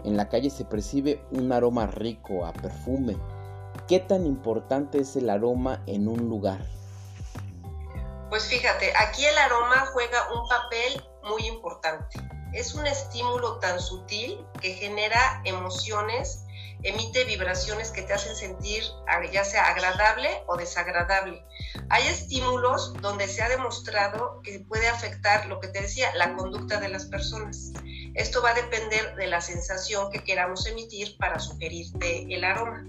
en 0.05 0.17
la 0.17 0.29
calle 0.29 0.51
se 0.51 0.65
percibe 0.65 1.23
un 1.31 1.53
aroma 1.53 1.87
rico, 1.87 2.45
a 2.45 2.53
perfume. 2.53 3.17
¿Qué 3.89 4.01
tan 4.01 4.27
importante 4.27 4.99
es 4.99 5.17
el 5.17 5.31
aroma 5.31 5.83
en 5.87 6.09
un 6.09 6.29
lugar? 6.29 6.61
Pues 8.31 8.47
fíjate, 8.47 8.93
aquí 8.97 9.25
el 9.25 9.39
aroma 9.39 9.87
juega 9.93 10.19
un 10.33 10.49
papel 10.49 11.05
muy 11.25 11.47
importante. 11.47 12.19
Es 12.53 12.75
un 12.75 12.87
estímulo 12.87 13.59
tan 13.59 13.81
sutil 13.81 14.45
que 14.61 14.75
genera 14.75 15.43
emociones 15.45 16.47
emite 16.83 17.25
vibraciones 17.25 17.91
que 17.91 18.03
te 18.03 18.13
hacen 18.13 18.35
sentir 18.37 18.83
ya 19.33 19.45
sea 19.45 19.65
agradable 19.71 20.29
o 20.47 20.57
desagradable. 20.57 21.43
Hay 21.89 22.07
estímulos 22.07 22.95
donde 23.01 23.27
se 23.29 23.43
ha 23.43 23.49
demostrado 23.49 24.41
que 24.43 24.61
puede 24.61 24.89
afectar 24.89 25.47
lo 25.47 25.61
que 25.61 25.69
te 25.69 25.83
decía, 25.83 26.15
la 26.17 26.35
conducta 26.35 26.81
de 26.81 26.89
las 26.89 27.07
personas. 27.07 27.73
Esto 28.15 28.43
va 28.43 28.51
a 28.51 28.55
depender 28.55 29.17
de 29.17 29.27
la 29.27 29.41
sensación 29.41 30.11
que 30.11 30.23
queramos 30.23 30.67
emitir 30.67 31.17
para 31.19 31.39
sugerirte 31.39 32.33
el 32.35 32.45
aroma. 32.45 32.85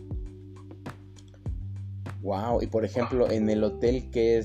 Wow, 2.22 2.62
y 2.62 2.68
por 2.68 2.84
ejemplo, 2.84 3.30
en 3.30 3.50
el 3.50 3.64
hotel, 3.64 4.10
¿qué 4.12 4.44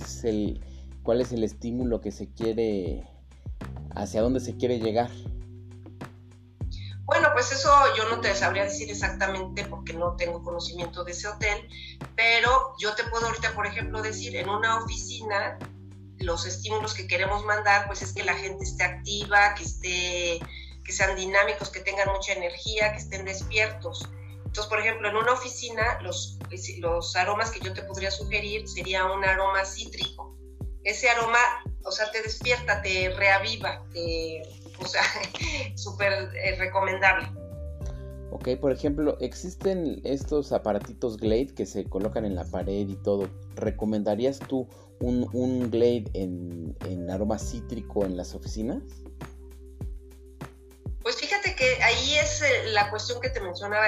¿cuál 1.02 1.20
es 1.20 1.32
el 1.32 1.42
estímulo 1.42 2.00
que 2.00 2.12
se 2.12 2.32
quiere, 2.32 3.02
hacia 3.94 4.22
dónde 4.22 4.40
se 4.40 4.56
quiere 4.56 4.78
llegar? 4.78 5.10
Bueno, 7.04 7.28
pues 7.34 7.52
eso 7.52 7.70
yo 7.96 8.08
no 8.08 8.20
te 8.20 8.34
sabría 8.34 8.64
decir 8.64 8.90
exactamente 8.90 9.64
porque 9.66 9.92
no 9.92 10.16
tengo 10.16 10.42
conocimiento 10.42 11.04
de 11.04 11.12
ese 11.12 11.28
hotel, 11.28 11.68
pero 12.16 12.74
yo 12.78 12.94
te 12.94 13.04
puedo 13.04 13.26
ahorita, 13.26 13.54
por 13.54 13.66
ejemplo, 13.66 14.00
decir, 14.00 14.34
en 14.36 14.48
una 14.48 14.82
oficina, 14.82 15.58
los 16.18 16.46
estímulos 16.46 16.94
que 16.94 17.06
queremos 17.06 17.44
mandar, 17.44 17.86
pues 17.86 18.02
es 18.02 18.12
que 18.12 18.22
la 18.22 18.34
gente 18.34 18.64
esté 18.64 18.84
activa, 18.84 19.54
que, 19.54 19.64
esté, 19.64 20.40
que 20.84 20.92
sean 20.92 21.16
dinámicos, 21.16 21.70
que 21.70 21.80
tengan 21.80 22.08
mucha 22.12 22.32
energía, 22.32 22.92
que 22.92 22.98
estén 22.98 23.24
despiertos. 23.24 24.08
Entonces, 24.46 24.66
por 24.66 24.80
ejemplo, 24.80 25.08
en 25.08 25.16
una 25.16 25.32
oficina, 25.32 26.00
los, 26.02 26.38
los 26.78 27.16
aromas 27.16 27.50
que 27.50 27.60
yo 27.60 27.72
te 27.72 27.82
podría 27.82 28.10
sugerir 28.10 28.68
sería 28.68 29.04
un 29.06 29.24
aroma 29.24 29.64
cítrico. 29.64 30.36
Ese 30.84 31.08
aroma, 31.08 31.38
o 31.84 31.92
sea, 31.92 32.10
te 32.10 32.22
despierta, 32.22 32.82
te 32.82 33.10
reaviva, 33.10 33.84
te 33.92 34.42
o 34.78 34.86
sea, 34.86 35.02
súper 35.76 36.12
eh, 36.12 36.56
recomendable. 36.58 37.28
Ok, 38.30 38.48
por 38.60 38.72
ejemplo, 38.72 39.18
existen 39.20 40.00
estos 40.04 40.52
aparatitos 40.52 41.18
Glade 41.18 41.48
que 41.54 41.66
se 41.66 41.84
colocan 41.84 42.24
en 42.24 42.34
la 42.34 42.44
pared 42.44 42.88
y 42.88 42.96
todo. 42.96 43.28
¿Recomendarías 43.56 44.38
tú 44.38 44.66
un, 45.00 45.28
un 45.34 45.70
Glade 45.70 46.06
en, 46.14 46.74
en 46.88 47.10
aroma 47.10 47.38
cítrico 47.38 48.06
en 48.06 48.16
las 48.16 48.34
oficinas? 48.34 48.82
Ahí 51.82 52.14
es 52.16 52.42
eh, 52.42 52.64
la 52.68 52.90
cuestión 52.90 53.20
que 53.20 53.30
te 53.30 53.40
mencionaba. 53.40 53.86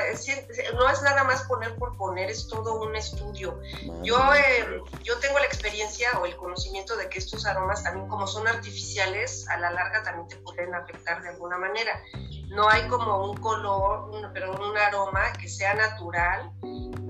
no 0.75 0.91
es 0.91 1.03
nada 1.03 1.25
más 1.25 1.45
poner 1.45 1.75
por 1.77 1.97
poner, 1.97 2.31
es 2.31 2.49
todo 2.49 2.83
un 2.83 2.97
estudio. 2.97 3.61
Yo, 4.03 4.19
eh, 4.35 4.83
yo 5.03 5.19
tengo 5.19 5.39
la 5.39 5.47
experiencia 5.47 6.09
o 6.21 6.27
el 6.27 6.37
conocimiento 6.37 6.97
de 6.97 7.09
que 7.09 7.19
estos 7.19 7.47
aromas 7.47 7.83
también 7.83 8.09
como 8.09 8.27
son 8.27 8.49
artificiales, 8.49 9.49
a 9.49 9.59
la 9.59 9.71
larga 9.71 10.03
también 10.03 10.29
te 10.29 10.37
pueden 10.37 10.75
afectar 10.75 11.23
de 11.23 11.29
alguna 11.29 11.57
manera. 11.59 12.03
No 12.49 12.69
hay 12.69 12.87
como 12.89 13.31
un 13.31 13.37
color, 13.39 14.31
pero 14.33 14.53
un 14.53 14.77
aroma 14.77 15.33
que 15.33 15.49
sea 15.49 15.75
natural 15.75 16.53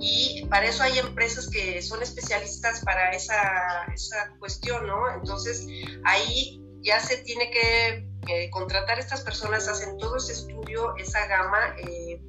y 0.00 0.46
para 0.50 0.66
eso 0.66 0.82
hay 0.82 0.98
empresas 0.98 1.48
que 1.48 1.80
son 1.82 2.02
especialistas 2.02 2.80
para 2.84 3.10
esa, 3.12 3.84
esa 3.94 4.34
cuestión, 4.38 4.86
¿no? 4.86 5.10
Entonces 5.14 5.66
ahí 6.04 6.60
ya 6.82 7.00
se 7.00 7.18
tiene 7.18 7.50
que 7.50 8.06
contratar 8.50 8.98
a 8.98 9.00
estas 9.00 9.22
personas, 9.22 9.68
hacen 9.68 9.98
todo 9.98 10.16
ese 10.16 10.32
estudio, 10.32 10.94
esa 10.96 11.26
gama, 11.26 11.76
eh, 11.78 12.20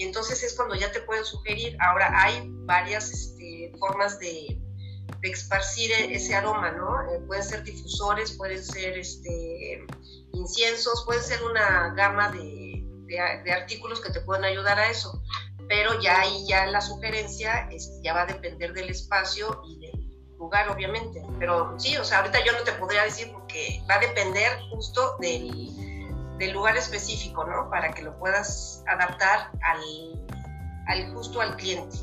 y 0.00 0.04
entonces 0.04 0.42
es 0.42 0.54
cuando 0.54 0.74
ya 0.74 0.90
te 0.92 1.02
pueden 1.02 1.26
sugerir. 1.26 1.76
Ahora 1.78 2.10
hay 2.22 2.42
varias 2.64 3.12
este, 3.12 3.70
formas 3.78 4.18
de, 4.18 4.58
de, 5.20 5.28
esparcir 5.28 5.92
e-, 5.92 6.14
ese 6.14 6.34
aroma, 6.34 6.70
¿no? 6.72 7.02
Eh, 7.12 7.20
pueden 7.26 7.44
ser 7.44 7.62
difusores, 7.64 8.32
pueden 8.32 8.64
ser 8.64 8.96
este, 8.96 9.84
inciensos, 10.32 11.04
puede 11.04 11.20
ser 11.20 11.42
una 11.42 11.92
gama 11.94 12.30
de, 12.30 12.82
artículos 13.52 14.00
que 14.00 14.10
te 14.10 14.20
pueden 14.22 14.44
ayudar 14.44 14.78
a 14.78 14.88
eso. 14.88 15.22
Pero 15.68 16.00
ya 16.00 16.20
ahí 16.20 16.46
ya 16.48 16.66
la 16.66 16.80
sugerencia 16.80 17.68
es, 17.70 18.00
ya 18.02 18.14
va 18.14 18.22
a 18.22 18.26
depender 18.26 18.72
del 18.72 18.88
espacio 18.88 19.60
y 19.68 19.80
del 19.80 19.99
lugar, 20.40 20.68
obviamente. 20.70 21.22
Pero 21.38 21.78
sí, 21.78 21.96
o 21.96 22.04
sea, 22.04 22.18
ahorita 22.18 22.38
yo 22.44 22.52
no 22.52 22.64
te 22.64 22.72
podría 22.72 23.04
decir 23.04 23.30
porque 23.32 23.82
va 23.88 23.94
a 23.96 24.00
depender 24.00 24.50
justo 24.70 25.16
del, 25.20 26.08
del 26.38 26.52
lugar 26.52 26.76
específico, 26.76 27.44
¿no? 27.44 27.70
Para 27.70 27.92
que 27.92 28.02
lo 28.02 28.18
puedas 28.18 28.82
adaptar 28.88 29.50
al, 29.62 30.26
al 30.88 31.14
justo 31.14 31.40
al 31.40 31.56
cliente. 31.56 31.98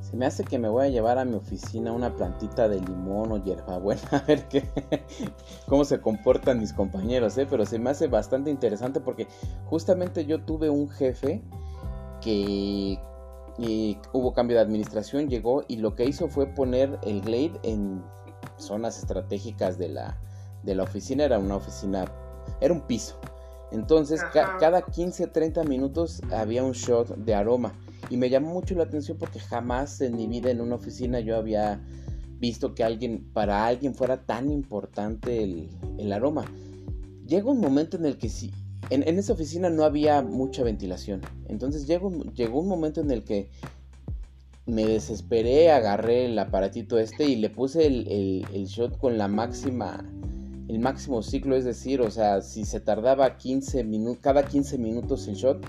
Se 0.00 0.16
me 0.16 0.26
hace 0.26 0.44
que 0.44 0.58
me 0.58 0.68
voy 0.68 0.86
a 0.86 0.88
llevar 0.90 1.18
a 1.18 1.24
mi 1.24 1.34
oficina 1.34 1.90
una 1.90 2.14
plantita 2.14 2.68
de 2.68 2.80
limón 2.80 3.32
o 3.32 3.42
hierbabuena 3.42 4.02
a 4.12 4.20
ver 4.20 4.46
qué, 4.48 4.62
cómo 5.66 5.84
se 5.84 6.00
comportan 6.00 6.60
mis 6.60 6.72
compañeros, 6.72 7.36
¿eh? 7.36 7.46
Pero 7.50 7.66
se 7.66 7.80
me 7.80 7.90
hace 7.90 8.06
bastante 8.06 8.50
interesante 8.50 9.00
porque 9.00 9.26
justamente 9.66 10.24
yo 10.24 10.40
tuve 10.42 10.70
un 10.70 10.88
jefe 10.88 11.42
que 12.20 13.00
y 13.58 13.98
hubo 14.12 14.32
cambio 14.32 14.56
de 14.56 14.62
administración, 14.62 15.28
llegó 15.28 15.64
y 15.68 15.76
lo 15.76 15.94
que 15.94 16.04
hizo 16.04 16.28
fue 16.28 16.46
poner 16.46 16.98
el 17.02 17.20
Glade 17.20 17.52
en 17.62 18.02
zonas 18.56 18.98
estratégicas 18.98 19.78
de 19.78 19.88
la, 19.88 20.18
de 20.62 20.74
la 20.74 20.82
oficina, 20.82 21.24
era 21.24 21.38
una 21.38 21.56
oficina, 21.56 22.04
era 22.60 22.74
un 22.74 22.80
piso. 22.82 23.18
Entonces 23.70 24.20
cada 24.32 24.82
15, 24.82 25.28
30 25.28 25.64
minutos 25.64 26.20
había 26.32 26.62
un 26.62 26.72
shot 26.72 27.16
de 27.16 27.34
aroma 27.34 27.72
y 28.08 28.16
me 28.16 28.30
llamó 28.30 28.52
mucho 28.52 28.74
la 28.74 28.84
atención 28.84 29.18
porque 29.18 29.40
jamás 29.40 30.00
en 30.00 30.16
mi 30.16 30.26
vida 30.26 30.50
en 30.50 30.60
una 30.60 30.76
oficina 30.76 31.18
yo 31.20 31.36
había 31.36 31.80
visto 32.38 32.74
que 32.74 32.84
alguien, 32.84 33.24
para 33.32 33.66
alguien 33.66 33.94
fuera 33.94 34.24
tan 34.26 34.50
importante 34.50 35.42
el, 35.42 35.70
el 35.98 36.12
aroma. 36.12 36.44
Llega 37.26 37.50
un 37.50 37.60
momento 37.60 37.96
en 37.96 38.04
el 38.04 38.18
que 38.18 38.28
si 38.28 38.52
en, 38.90 39.18
esa 39.18 39.32
oficina 39.32 39.70
no 39.70 39.84
había 39.84 40.22
mucha 40.22 40.62
ventilación. 40.62 41.22
Entonces 41.48 41.86
llegó, 41.86 42.10
llegó 42.34 42.60
un 42.60 42.68
momento 42.68 43.00
en 43.00 43.10
el 43.10 43.24
que 43.24 43.48
me 44.66 44.86
desesperé, 44.86 45.70
agarré 45.70 46.26
el 46.26 46.38
aparatito 46.38 46.98
este 46.98 47.24
y 47.24 47.36
le 47.36 47.50
puse 47.50 47.86
el, 47.86 48.46
el, 48.52 48.66
shot 48.66 48.98
con 48.98 49.18
la 49.18 49.28
máxima, 49.28 50.04
el 50.68 50.78
máximo 50.78 51.22
ciclo, 51.22 51.56
es 51.56 51.64
decir, 51.64 52.00
o 52.00 52.10
sea, 52.10 52.40
si 52.40 52.64
se 52.64 52.80
tardaba 52.80 53.36
15 53.36 53.84
minutos, 53.84 54.22
cada 54.22 54.44
15 54.44 54.78
minutos 54.78 55.28
el 55.28 55.34
shot, 55.34 55.66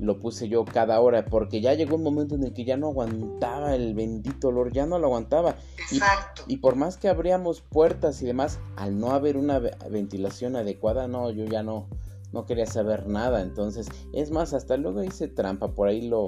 lo 0.00 0.20
puse 0.20 0.48
yo 0.48 0.64
cada 0.64 1.00
hora, 1.00 1.26
porque 1.26 1.60
ya 1.60 1.74
llegó 1.74 1.96
un 1.96 2.04
momento 2.04 2.36
en 2.36 2.44
el 2.44 2.52
que 2.52 2.64
ya 2.64 2.76
no 2.76 2.88
aguantaba 2.88 3.74
el 3.74 3.94
bendito 3.94 4.48
olor, 4.48 4.72
ya 4.72 4.86
no 4.86 4.98
lo 4.98 5.08
aguantaba. 5.08 5.56
Exacto. 5.90 6.42
Y, 6.46 6.58
por 6.58 6.76
más 6.76 6.96
que 6.96 7.08
abríamos 7.08 7.60
puertas 7.60 8.22
y 8.22 8.26
demás, 8.26 8.60
al 8.76 8.98
no 8.98 9.10
haber 9.10 9.36
una 9.36 9.58
ventilación 9.58 10.56
adecuada, 10.56 11.08
no, 11.08 11.30
yo 11.30 11.44
ya 11.46 11.62
no, 11.62 11.88
no 12.32 12.46
quería 12.46 12.66
saber 12.66 13.06
nada. 13.06 13.42
Entonces, 13.42 13.88
es 14.12 14.30
más, 14.30 14.54
hasta 14.54 14.76
luego 14.76 15.02
hice 15.02 15.28
trampa, 15.28 15.74
por 15.74 15.88
ahí 15.88 16.02
lo, 16.02 16.26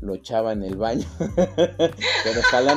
lo 0.00 0.14
echaba 0.14 0.52
en 0.52 0.62
el 0.62 0.76
baño. 0.76 1.06
Pero 1.36 2.40
ojalá. 2.40 2.76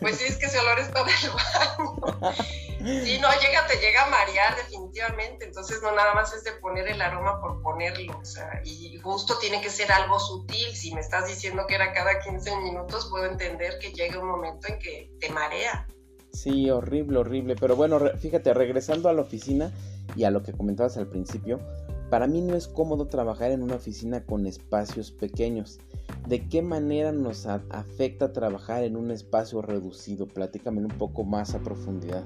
Pues 0.00 0.16
sí, 0.16 0.24
es 0.26 0.36
que 0.36 0.46
ese 0.46 0.58
olor 0.58 0.78
es 0.78 0.88
para 0.88 1.10
el 1.10 1.30
baño. 1.30 2.34
Sí, 2.80 3.18
no, 3.20 3.28
llega, 3.42 3.66
te 3.66 3.76
llega 3.78 4.06
a 4.06 4.10
marear 4.10 4.56
definitivamente. 4.56 5.44
Entonces, 5.44 5.80
no 5.82 5.94
nada 5.94 6.14
más 6.14 6.32
es 6.32 6.44
de 6.44 6.52
poner 6.52 6.88
el 6.88 7.02
aroma 7.02 7.40
por 7.40 7.60
ponerlo. 7.60 8.18
O 8.18 8.24
sea, 8.24 8.62
y 8.64 8.96
justo 8.98 9.38
tiene 9.38 9.60
que 9.60 9.68
ser 9.68 9.92
algo 9.92 10.18
sutil. 10.18 10.74
Si 10.74 10.94
me 10.94 11.00
estás 11.00 11.28
diciendo 11.28 11.66
que 11.68 11.74
era 11.74 11.92
cada 11.92 12.20
15 12.20 12.56
minutos, 12.62 13.08
puedo 13.10 13.26
entender 13.26 13.78
que 13.80 13.92
llega 13.92 14.18
un 14.18 14.28
momento 14.28 14.68
en 14.68 14.78
que 14.78 15.10
te 15.20 15.28
marea. 15.28 15.86
Sí, 16.32 16.70
horrible, 16.70 17.18
horrible. 17.18 17.56
Pero 17.56 17.76
bueno, 17.76 18.00
fíjate, 18.18 18.54
regresando 18.54 19.08
a 19.08 19.12
la 19.12 19.22
oficina 19.22 19.72
y 20.16 20.24
a 20.24 20.30
lo 20.30 20.42
que 20.42 20.52
comentabas 20.52 20.96
al 20.96 21.08
principio, 21.08 21.60
para 22.10 22.26
mí 22.26 22.40
no 22.40 22.56
es 22.56 22.66
cómodo 22.66 23.06
trabajar 23.06 23.52
en 23.52 23.62
una 23.62 23.76
oficina 23.76 24.24
con 24.24 24.46
espacios 24.46 25.12
pequeños. 25.12 25.78
¿De 26.26 26.48
qué 26.48 26.60
manera 26.60 27.12
nos 27.12 27.46
afecta 27.46 28.32
trabajar 28.32 28.82
en 28.82 28.96
un 28.96 29.10
espacio 29.10 29.62
reducido? 29.62 30.26
Platícame 30.26 30.80
un 30.80 30.88
poco 30.88 31.24
más 31.24 31.54
a 31.54 31.60
profundidad. 31.60 32.24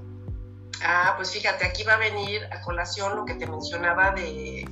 Ah, 0.83 1.15
pues 1.17 1.31
fíjate, 1.31 1.67
aquí 1.67 1.85
va 1.85 1.95
a 1.95 1.99
venir 1.99 2.43
a 2.51 2.61
colación 2.63 3.15
lo 3.15 3.25
que 3.25 3.35
te 3.35 3.47
mencionaba 3.47 4.13
de, 4.13 4.67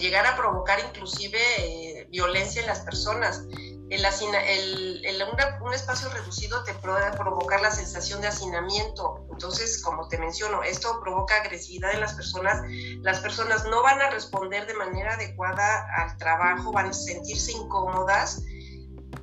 llegar 0.00 0.26
a 0.26 0.36
provocar 0.36 0.78
inclusive 0.88 1.38
eh, 1.58 2.06
violencia 2.10 2.60
en 2.60 2.66
las 2.66 2.80
personas 2.80 3.46
el, 3.94 5.24
un 5.60 5.74
espacio 5.74 6.08
reducido 6.10 6.62
te 6.64 6.74
puede 6.74 7.10
provocar 7.12 7.60
la 7.60 7.70
sensación 7.70 8.20
de 8.20 8.28
hacinamiento. 8.28 9.26
Entonces, 9.30 9.82
como 9.82 10.08
te 10.08 10.18
menciono, 10.18 10.62
esto 10.62 11.00
provoca 11.00 11.36
agresividad 11.36 11.92
en 11.92 12.00
las 12.00 12.14
personas. 12.14 12.62
Las 13.00 13.20
personas 13.20 13.64
no 13.66 13.82
van 13.82 14.00
a 14.00 14.10
responder 14.10 14.66
de 14.66 14.74
manera 14.74 15.14
adecuada 15.14 15.86
al 15.96 16.16
trabajo, 16.18 16.72
van 16.72 16.86
a 16.86 16.92
sentirse 16.92 17.52
incómodas. 17.52 18.42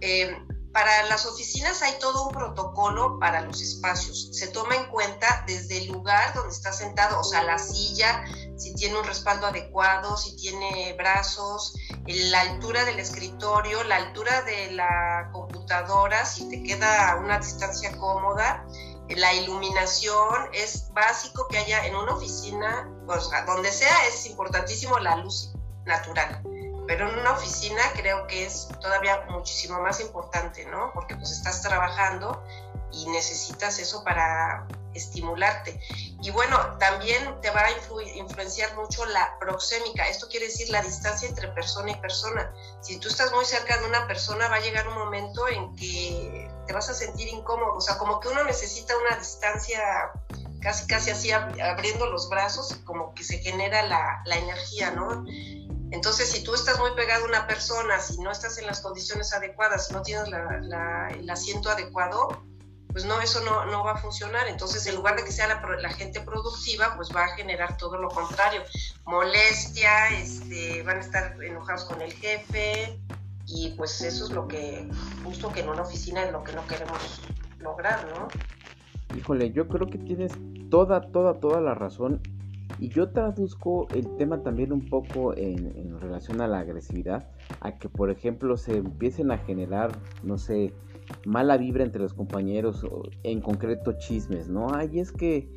Eh, 0.01 0.35
para 0.71 1.03
las 1.03 1.25
oficinas 1.25 1.81
hay 1.81 1.99
todo 1.99 2.27
un 2.27 2.31
protocolo 2.31 3.19
para 3.19 3.41
los 3.41 3.61
espacios. 3.61 4.29
Se 4.31 4.47
toma 4.47 4.75
en 4.75 4.85
cuenta 4.85 5.43
desde 5.45 5.79
el 5.79 5.87
lugar 5.91 6.33
donde 6.33 6.53
está 6.53 6.71
sentado, 6.71 7.19
o 7.19 7.23
sea, 7.23 7.43
la 7.43 7.57
silla, 7.57 8.23
si 8.61 8.75
tiene 8.75 8.99
un 8.99 9.05
respaldo 9.05 9.47
adecuado, 9.47 10.15
si 10.17 10.35
tiene 10.35 10.93
brazos, 10.93 11.73
la 12.05 12.41
altura 12.41 12.85
del 12.85 12.99
escritorio, 12.99 13.83
la 13.85 13.95
altura 13.95 14.43
de 14.43 14.71
la 14.73 15.29
computadora, 15.33 16.25
si 16.25 16.47
te 16.47 16.61
queda 16.61 17.11
a 17.11 17.15
una 17.15 17.39
distancia 17.39 17.97
cómoda. 17.97 18.63
La 19.09 19.33
iluminación 19.33 20.49
es 20.53 20.93
básico 20.93 21.47
que 21.49 21.57
haya 21.57 21.85
en 21.87 21.95
una 21.95 22.13
oficina, 22.13 22.87
pues, 23.07 23.29
donde 23.47 23.71
sea, 23.71 24.07
es 24.07 24.27
importantísimo 24.27 24.99
la 24.99 25.17
luz 25.17 25.53
natural 25.85 26.41
pero 26.87 27.09
en 27.09 27.19
una 27.19 27.31
oficina 27.31 27.81
creo 27.95 28.27
que 28.27 28.45
es 28.45 28.67
todavía 28.81 29.25
muchísimo 29.29 29.79
más 29.79 30.01
importante, 30.01 30.65
¿no? 30.65 30.91
Porque 30.93 31.15
pues 31.15 31.31
estás 31.31 31.61
trabajando 31.61 32.43
y 32.91 33.07
necesitas 33.07 33.79
eso 33.79 34.03
para 34.03 34.67
estimularte. 34.93 35.79
Y 36.21 36.31
bueno, 36.31 36.77
también 36.77 37.39
te 37.41 37.49
va 37.49 37.61
a 37.61 37.71
influenciar 38.15 38.75
mucho 38.75 39.05
la 39.05 39.37
proxémica. 39.39 40.07
Esto 40.07 40.27
quiere 40.27 40.47
decir 40.47 40.69
la 40.69 40.81
distancia 40.81 41.27
entre 41.27 41.47
persona 41.49 41.91
y 41.91 41.95
persona. 41.95 42.53
Si 42.81 42.99
tú 42.99 43.07
estás 43.07 43.31
muy 43.31 43.45
cerca 43.45 43.77
de 43.77 43.87
una 43.87 44.07
persona, 44.07 44.47
va 44.47 44.57
a 44.57 44.61
llegar 44.61 44.87
un 44.87 44.95
momento 44.95 45.47
en 45.47 45.75
que 45.75 46.49
te 46.67 46.73
vas 46.73 46.89
a 46.89 46.93
sentir 46.93 47.27
incómodo. 47.27 47.75
O 47.75 47.81
sea, 47.81 47.97
como 47.97 48.19
que 48.19 48.27
uno 48.27 48.43
necesita 48.43 48.93
una 48.97 49.17
distancia 49.17 49.81
casi, 50.61 50.87
casi 50.87 51.11
así 51.11 51.31
abriendo 51.31 52.05
los 52.07 52.29
brazos, 52.29 52.75
como 52.85 53.13
que 53.13 53.23
se 53.23 53.39
genera 53.39 53.83
la, 53.83 54.21
la 54.25 54.35
energía, 54.35 54.91
¿no? 54.91 55.25
Entonces, 55.91 56.31
si 56.31 56.43
tú 56.43 56.55
estás 56.55 56.79
muy 56.79 56.91
pegado 56.95 57.25
a 57.25 57.27
una 57.27 57.47
persona, 57.47 57.99
si 57.99 58.17
no 58.19 58.31
estás 58.31 58.57
en 58.57 58.65
las 58.65 58.79
condiciones 58.79 59.33
adecuadas, 59.33 59.87
si 59.87 59.93
no 59.93 60.01
tienes 60.01 60.29
el 60.29 61.29
asiento 61.29 61.69
adecuado, 61.69 62.43
pues 62.91 63.05
no, 63.05 63.19
eso 63.21 63.39
no, 63.43 63.83
va 63.83 63.93
a 63.93 63.97
funcionar. 63.97 64.47
Entonces, 64.47 64.85
en 64.87 64.95
lugar 64.95 65.15
de 65.15 65.23
que 65.23 65.31
sea 65.31 65.47
la, 65.47 65.89
gente 65.89 66.21
productiva, 66.21 66.93
pues 66.95 67.09
va 67.15 67.25
a 67.25 67.35
generar 67.35 67.77
todo 67.77 67.97
lo 67.97 68.09
contrario. 68.09 68.61
Molestia, 69.05 70.09
este, 70.19 70.83
van 70.83 70.97
a 70.97 71.01
estar 71.01 71.41
enojados 71.43 71.85
con 71.85 72.01
el 72.01 72.11
jefe 72.13 72.99
y 73.47 73.71
pues 73.77 74.01
eso 74.01 74.25
es 74.25 74.31
lo 74.31 74.47
que, 74.47 74.89
justo 75.23 75.51
que 75.51 75.61
en 75.61 75.69
una 75.69 75.81
oficina 75.81 76.23
es 76.23 76.31
lo 76.31 76.43
que 76.43 76.53
no 76.53 76.65
queremos 76.67 77.21
lograr, 77.59 78.07
¿no? 78.15 78.27
Híjole, 79.17 79.51
yo 79.51 79.67
creo 79.67 79.87
que 79.87 79.97
tienes 79.97 80.31
toda, 80.69 81.01
toda, 81.11 81.39
toda 81.39 81.59
la 81.59 81.73
razón 81.73 82.21
y 82.79 82.89
yo 82.89 83.09
traduzco 83.09 83.87
el 83.93 84.15
tema 84.17 84.41
también 84.41 84.71
un 84.73 84.89
poco 84.89 85.35
en, 85.35 85.99
relación 85.99 86.41
a 86.41 86.47
la 86.47 86.59
agresividad, 86.59 87.29
a 87.59 87.77
que 87.77 87.89
por 87.89 88.09
ejemplo 88.09 88.57
se 88.57 88.77
empiecen 88.77 89.31
a 89.31 89.37
generar, 89.37 89.91
no 90.23 90.37
sé, 90.39 90.73
mala 91.25 91.57
vibra 91.57 91.83
entre 91.83 92.01
los 92.01 92.13
compañeros, 92.13 92.85
en 93.23 93.41
concreto 93.41 93.93
chismes, 93.97 94.49
¿no? 94.49 94.73
Ay, 94.73 94.99
es 94.99 95.11
que 95.11 95.49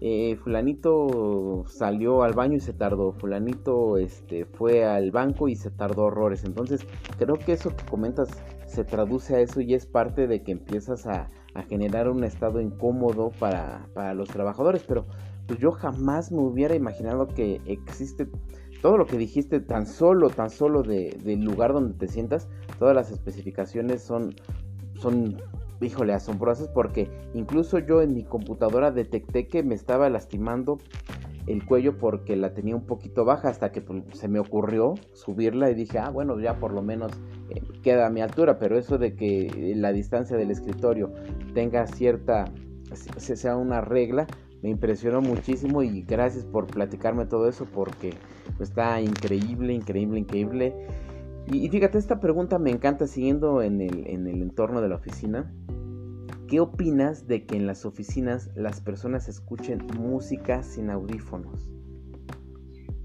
eh, 0.00 0.36
fulanito 0.36 1.64
salió 1.66 2.22
al 2.22 2.34
baño 2.34 2.56
y 2.56 2.60
se 2.60 2.72
tardó, 2.72 3.12
fulanito 3.12 3.98
este, 3.98 4.44
fue 4.44 4.84
al 4.84 5.10
banco 5.10 5.48
y 5.48 5.56
se 5.56 5.70
tardó 5.70 6.04
horrores. 6.04 6.44
Entonces, 6.44 6.86
creo 7.18 7.34
que 7.34 7.52
eso 7.52 7.76
que 7.76 7.84
comentas 7.86 8.28
se 8.66 8.84
traduce 8.84 9.36
a 9.36 9.40
eso 9.40 9.60
y 9.60 9.74
es 9.74 9.86
parte 9.86 10.26
de 10.26 10.42
que 10.42 10.52
empiezas 10.52 11.06
a, 11.06 11.30
a 11.54 11.62
generar 11.62 12.08
un 12.08 12.24
estado 12.24 12.60
incómodo 12.60 13.30
para, 13.38 13.88
para 13.94 14.14
los 14.14 14.28
trabajadores, 14.28 14.84
pero 14.86 15.06
pues 15.46 15.58
yo 15.58 15.72
jamás 15.72 16.30
me 16.30 16.38
hubiera 16.38 16.76
imaginado 16.76 17.26
que 17.26 17.60
existe 17.66 18.28
todo 18.82 18.96
lo 18.96 19.06
que 19.06 19.18
dijiste 19.18 19.60
tan 19.60 19.86
solo, 19.86 20.30
tan 20.30 20.50
solo 20.50 20.82
de, 20.82 21.18
del 21.22 21.40
lugar 21.40 21.72
donde 21.72 21.94
te 21.94 22.08
sientas, 22.08 22.48
todas 22.78 22.94
las 22.94 23.10
especificaciones 23.10 24.02
son, 24.02 24.34
son, 25.00 25.36
híjole, 25.80 26.12
asombrosas 26.12 26.68
porque 26.68 27.10
incluso 27.34 27.78
yo 27.78 28.02
en 28.02 28.14
mi 28.14 28.24
computadora 28.24 28.90
detecté 28.90 29.48
que 29.48 29.62
me 29.62 29.74
estaba 29.74 30.08
lastimando 30.08 30.78
el 31.46 31.64
cuello 31.64 31.98
porque 31.98 32.36
la 32.36 32.54
tenía 32.54 32.76
un 32.76 32.86
poquito 32.86 33.24
baja 33.24 33.48
hasta 33.48 33.72
que 33.72 33.80
pues, 33.80 34.02
se 34.12 34.28
me 34.28 34.38
ocurrió 34.38 34.94
subirla 35.12 35.70
y 35.70 35.74
dije, 35.74 35.98
ah, 35.98 36.10
bueno, 36.10 36.38
ya 36.38 36.58
por 36.60 36.72
lo 36.72 36.82
menos 36.82 37.12
eh, 37.48 37.62
queda 37.82 38.06
a 38.06 38.10
mi 38.10 38.20
altura, 38.20 38.58
pero 38.58 38.78
eso 38.78 38.98
de 38.98 39.14
que 39.16 39.72
la 39.76 39.92
distancia 39.92 40.36
del 40.36 40.50
escritorio 40.50 41.12
tenga 41.54 41.86
cierta, 41.86 42.44
sea 43.16 43.56
una 43.56 43.80
regla, 43.80 44.26
me 44.62 44.68
impresionó 44.68 45.22
muchísimo 45.22 45.82
y 45.82 46.02
gracias 46.02 46.44
por 46.44 46.66
platicarme 46.66 47.24
todo 47.24 47.48
eso 47.48 47.64
porque 47.64 48.12
está 48.60 49.00
increíble, 49.00 49.72
increíble, 49.72 50.20
increíble. 50.20 50.74
Y, 51.46 51.68
fíjate, 51.68 51.98
esta 51.98 52.20
pregunta 52.20 52.58
me 52.58 52.70
encanta 52.70 53.06
siguiendo 53.06 53.62
en 53.62 53.80
el, 53.80 54.06
en 54.06 54.26
el 54.26 54.42
entorno 54.42 54.80
de 54.80 54.88
la 54.88 54.96
oficina. 54.96 55.52
¿Qué 56.48 56.60
opinas 56.60 57.26
de 57.26 57.46
que 57.46 57.56
en 57.56 57.66
las 57.66 57.84
oficinas 57.84 58.50
las 58.54 58.80
personas 58.80 59.28
escuchen 59.28 59.86
música 59.96 60.62
sin 60.62 60.90
audífonos? 60.90 61.70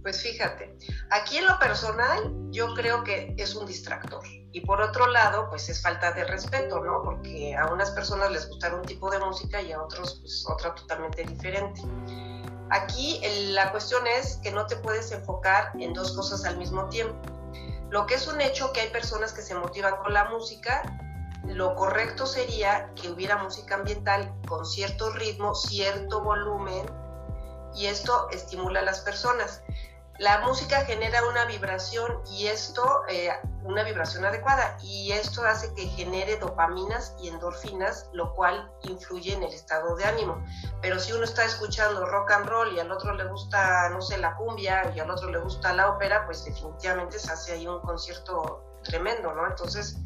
Pues 0.06 0.21
fíjate, 0.21 0.78
aquí 1.10 1.38
en 1.38 1.48
lo 1.48 1.58
personal 1.58 2.32
yo 2.52 2.74
creo 2.76 3.04
que 3.04 3.34
es 3.38 3.56
un 3.56 3.65
distractor. 3.65 4.21
Y 4.52 4.62
por 4.62 4.80
otro 4.80 5.08
lado, 5.08 5.50
pues 5.50 5.67
es 5.67 5.82
falta 5.82 6.12
de 6.13 6.24
respeto, 6.26 6.84
¿no? 6.84 7.02
Porque 7.04 7.56
a 7.56 7.74
unas 7.74 7.91
personas 7.91 8.32
les 8.32 8.48
gusta 8.48 8.74
un 8.76 8.84
tipo 8.84 9.10
de 9.10 9.19
música 9.19 9.62
y 9.62 9.71
a 9.71 9.82
otros, 9.82 10.19
pues 10.21 10.45
otra 10.48 10.76
totalmente 10.76 11.24
diferente. 11.24 11.82
Aquí 12.69 13.19
la 13.52 13.71
cuestión 13.71 14.04
es 14.08 14.38
que 14.43 14.52
no 14.52 14.65
te 14.65 14.76
puedes 14.78 15.12
enfocar 15.12 15.71
en 15.80 15.93
dos 15.93 16.15
cosas 16.15 16.45
al 16.45 16.58
mismo 16.58 16.88
tiempo. 16.89 17.15
Lo 17.89 18.06
que 18.06 18.15
es 18.15 18.28
un 18.28 18.41
hecho 18.41 18.74
que 18.74 18.82
hay 18.82 18.89
personas 18.89 19.34
que 19.34 19.41
se 19.41 19.56
motivan 19.56 19.98
con 19.98 20.13
la 20.13 20.26
música, 20.26 20.82
lo 21.46 21.76
correcto 21.76 22.26
sería 22.26 22.91
que 22.96 23.10
hubiera 23.10 23.38
música 23.38 23.76
ambiental 23.76 24.34
con 24.48 24.65
cierto 24.65 25.12
ritmo, 25.12 25.54
cierto 25.54 26.22
volumen, 26.22 26.86
y 27.76 27.88
esto 27.88 28.30
estimula 28.32 28.80
a 28.80 28.84
las 28.84 29.02
personas 29.02 29.62
la 30.17 30.39
música 30.39 30.86
genera 30.86 31.25
una 31.28 31.45
vibración 31.45 32.21
y 32.32 32.47
esto, 32.47 33.04
eh, 33.10 33.30
una 33.63 33.84
vibración 33.84 34.23
adecuada, 34.23 34.78
y 34.82 35.12
esto 35.12 35.43
hace 35.43 35.73
que 35.73 35.88
genere 35.88 36.38
dopaminas 36.38 37.15
y 37.19 37.28
endorfinas, 37.28 38.10
lo 38.13 38.34
cual 38.34 38.71
influye 38.84 39.34
en 39.34 39.43
el 39.43 39.54
estado 39.54 39.95
de 39.97 40.06
ánimo. 40.06 40.41
Pero 40.82 40.99
si 40.99 41.12
uno 41.12 41.25
está 41.25 41.43
escuchando 41.43 42.06
rock 42.06 42.32
and 42.32 42.47
roll 42.47 42.73
y 42.73 42.80
al 42.80 42.91
otro 42.91 43.13
le 43.13 43.25
gusta, 43.25 43.89
no 43.89 44.01
sé, 44.01 44.17
la 44.17 44.36
cumbia 44.36 44.93
y 44.95 44.99
al 45.01 45.12
otro 45.12 45.30
le 45.30 45.39
gusta 45.39 45.73
la 45.73 45.89
ópera, 45.89 46.25
pues 46.25 46.45
definitivamente 46.45 47.19
se 47.19 47.32
hace 47.34 47.54
ahí 47.54 47.67
un 47.67 47.82
concierto 47.82 48.63
tremendo, 48.84 49.34
¿no? 49.34 49.45
Entonces, 49.47 49.97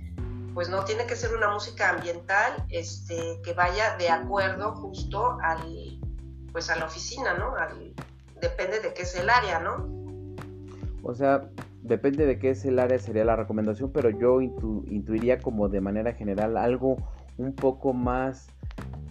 pues 0.56 0.70
no 0.70 0.84
tiene 0.86 1.06
que 1.06 1.16
ser 1.16 1.36
una 1.36 1.50
música 1.50 1.90
ambiental 1.90 2.66
este, 2.70 3.40
que 3.44 3.54
vaya 3.54 3.96
de 3.98 4.10
acuerdo 4.10 4.76
justo 4.76 5.38
al, 5.44 6.00
pues 6.52 6.70
a 6.72 6.78
la 6.78 6.86
oficina, 6.86 7.34
¿no? 7.36 7.54
depende 8.42 8.80
de 8.80 8.94
qué 8.94 9.04
es 9.04 9.16
el 9.16 9.30
área, 9.30 9.60
¿no? 9.60 9.99
O 11.10 11.16
sea, 11.16 11.50
depende 11.82 12.26
de 12.26 12.38
qué 12.38 12.52
es 12.52 12.64
el 12.66 12.78
área 12.78 13.00
sería 13.00 13.26
la 13.26 13.36
recomendación, 13.36 13.92
pero 13.92 14.10
yo 14.12 14.42
intuiría 14.42 15.40
como 15.40 15.68
de 15.68 15.82
manera 15.82 16.14
general 16.14 16.56
algo 16.56 16.98
un 17.38 17.56
poco 17.56 17.94
más 17.94 18.48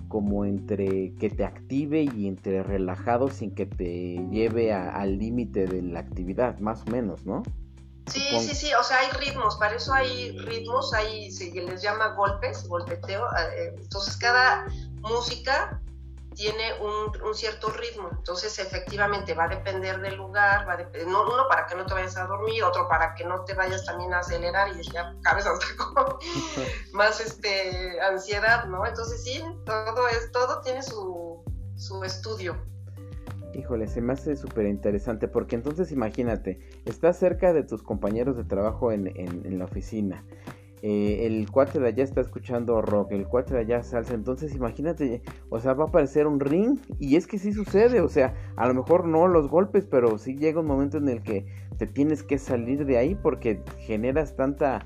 como 0.09 0.45
entre 0.45 1.15
que 1.17 1.29
te 1.29 1.45
active 1.45 2.09
y 2.15 2.29
entre 2.29 2.63
relajado 2.63 3.29
sin 3.29 3.55
que 3.55 3.67
te 3.67 4.25
lleve 4.31 4.73
al 4.73 5.19
límite 5.19 5.67
de 5.67 5.83
la 5.83 6.01
actividad, 6.01 6.59
más 6.61 6.83
o 6.87 6.91
menos, 6.91 7.27
¿no? 7.27 7.43
Sí, 8.07 8.23
sí, 8.41 8.55
sí, 8.55 8.71
o 8.73 8.83
sea, 8.83 8.99
hay 9.01 9.11
ritmos, 9.19 9.57
para 9.57 9.75
eso 9.75 9.93
hay 9.93 10.39
ritmos, 10.39 10.95
hay, 10.95 11.31
se 11.31 11.53
les 11.53 11.83
llama 11.83 12.15
golpes, 12.15 12.67
golpeteo, 12.67 13.23
eh, 13.55 13.75
entonces 13.77 14.17
cada 14.17 14.65
música 15.03 15.79
tiene 16.39 16.63
un, 16.81 17.35
cierto 17.35 17.69
ritmo, 17.71 18.11
entonces 18.13 18.61
efectivamente 18.61 19.35
va 19.35 19.47
a 19.47 19.49
depender 19.49 20.01
del 20.01 20.15
lugar, 20.15 20.69
va 20.69 20.75
a 20.75 21.05
uno 21.05 21.49
para 21.49 21.67
que 21.67 21.75
no 21.75 21.85
te 21.85 21.95
vayas 21.95 22.17
a 22.17 22.27
dormir, 22.27 22.63
otro 22.63 22.89
para 22.89 23.13
que 23.17 23.25
no 23.25 23.43
te 23.43 23.55
vayas 23.55 23.85
también 23.85 24.15
a 24.15 24.21
acelerar 24.21 24.69
y 24.69 24.81
ya 24.89 25.17
cabes 25.23 25.47
hasta 25.47 25.67
con 25.77 26.17
más 26.93 27.21
este, 27.21 28.01
ansiedad, 28.01 28.67
¿no? 28.67 28.87
Entonces 28.87 29.25
sí, 29.25 29.43
todo, 29.67 30.07
es, 30.07 30.31
todo 30.31 30.61
tiene 30.61 30.81
su, 30.81 31.43
su 31.75 32.05
estudio. 32.05 32.57
Híjole, 33.53 33.89
se 33.89 34.01
me 34.01 34.13
hace 34.13 34.37
súper 34.37 34.67
interesante 34.67 35.27
porque 35.27 35.57
entonces 35.57 35.91
imagínate, 35.91 36.61
estás 36.85 37.19
cerca 37.19 37.53
de 37.53 37.65
tus 37.65 37.83
compañeros 37.83 38.37
de 38.37 38.45
trabajo 38.45 38.93
en, 38.93 39.09
en 39.09 39.59
la 39.59 39.65
oficina 39.65 40.25
eh, 40.83 41.27
el 41.27 41.51
cuate 41.51 41.81
de 41.81 41.89
allá 41.89 42.05
está 42.05 42.21
escuchando 42.21 42.81
rock, 42.83 43.13
el 43.13 43.27
cuate 43.27 43.55
de 43.55 43.61
allá 43.61 43.83
salsa, 43.83 44.15
entonces 44.15 44.55
imagínate, 44.55 45.23
o 45.49 45.61
sea, 45.61 45.75
va 45.75 45.85
a 45.85 45.89
aparecer 45.89 46.27
un 46.27 46.41
ring 46.41 46.79
y 46.99 47.17
es 47.17 47.27
que 47.27 47.39
sí 47.39 47.53
sucede, 47.53 48.01
o 48.01 48.09
sea, 48.09 48.35
a 48.57 48.67
lo 48.69 48.75
mejor 48.75 49.07
no 49.07 49.27
los 49.27 49.49
golpes, 49.49 49.87
pero 49.87 50.19
sí 50.19 50.37
llega 50.37 50.61
un 50.61 50.67
momento 50.67 50.99
en 50.99 51.09
el 51.09 51.23
que 51.23 51.47
te 51.79 51.87
tienes 51.87 52.23
que 52.23 52.39
salir 52.39 52.85
de 52.85 52.99
ahí 52.99 53.15
porque 53.15 53.63
generas 53.79 54.37
tanta 54.37 54.83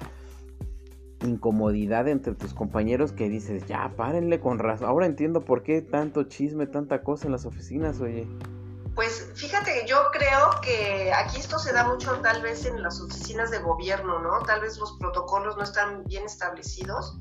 incomodidad 1.25 2.09
entre 2.09 2.35
tus 2.35 2.55
compañeros 2.55 3.13
que 3.13 3.29
dices, 3.29 3.67
ya, 3.67 3.93
párenle 3.97 4.41
con 4.41 4.59
razón, 4.59 4.89
ahora 4.89 5.07
entiendo 5.07 5.41
por 5.41 5.63
qué 5.63 5.83
tanto 5.83 6.25
chisme, 6.25 6.67
tanta 6.67 7.03
cosa 7.03 7.27
en 7.27 7.33
las 7.33 7.47
oficinas, 7.47 8.01
oye. 8.01 8.27
Pues 8.95 9.31
fíjate 9.35 9.87
yo 9.87 10.11
creo 10.13 10.51
que 10.61 11.13
aquí 11.15 11.39
esto 11.39 11.59
se 11.59 11.73
da 11.73 11.85
mucho 11.85 12.13
tal 12.21 12.43
vez 12.43 12.67
en 12.67 12.83
las 12.83 13.01
oficinas 13.01 13.51
de 13.51 13.59
gobierno, 13.59 14.19
¿no? 14.19 14.41
Tal 14.43 14.61
vez 14.61 14.77
los 14.77 14.99
protocolos 14.99 15.57
no 15.57 15.63
están 15.63 16.05
bien 16.05 16.25
establecidos 16.25 17.17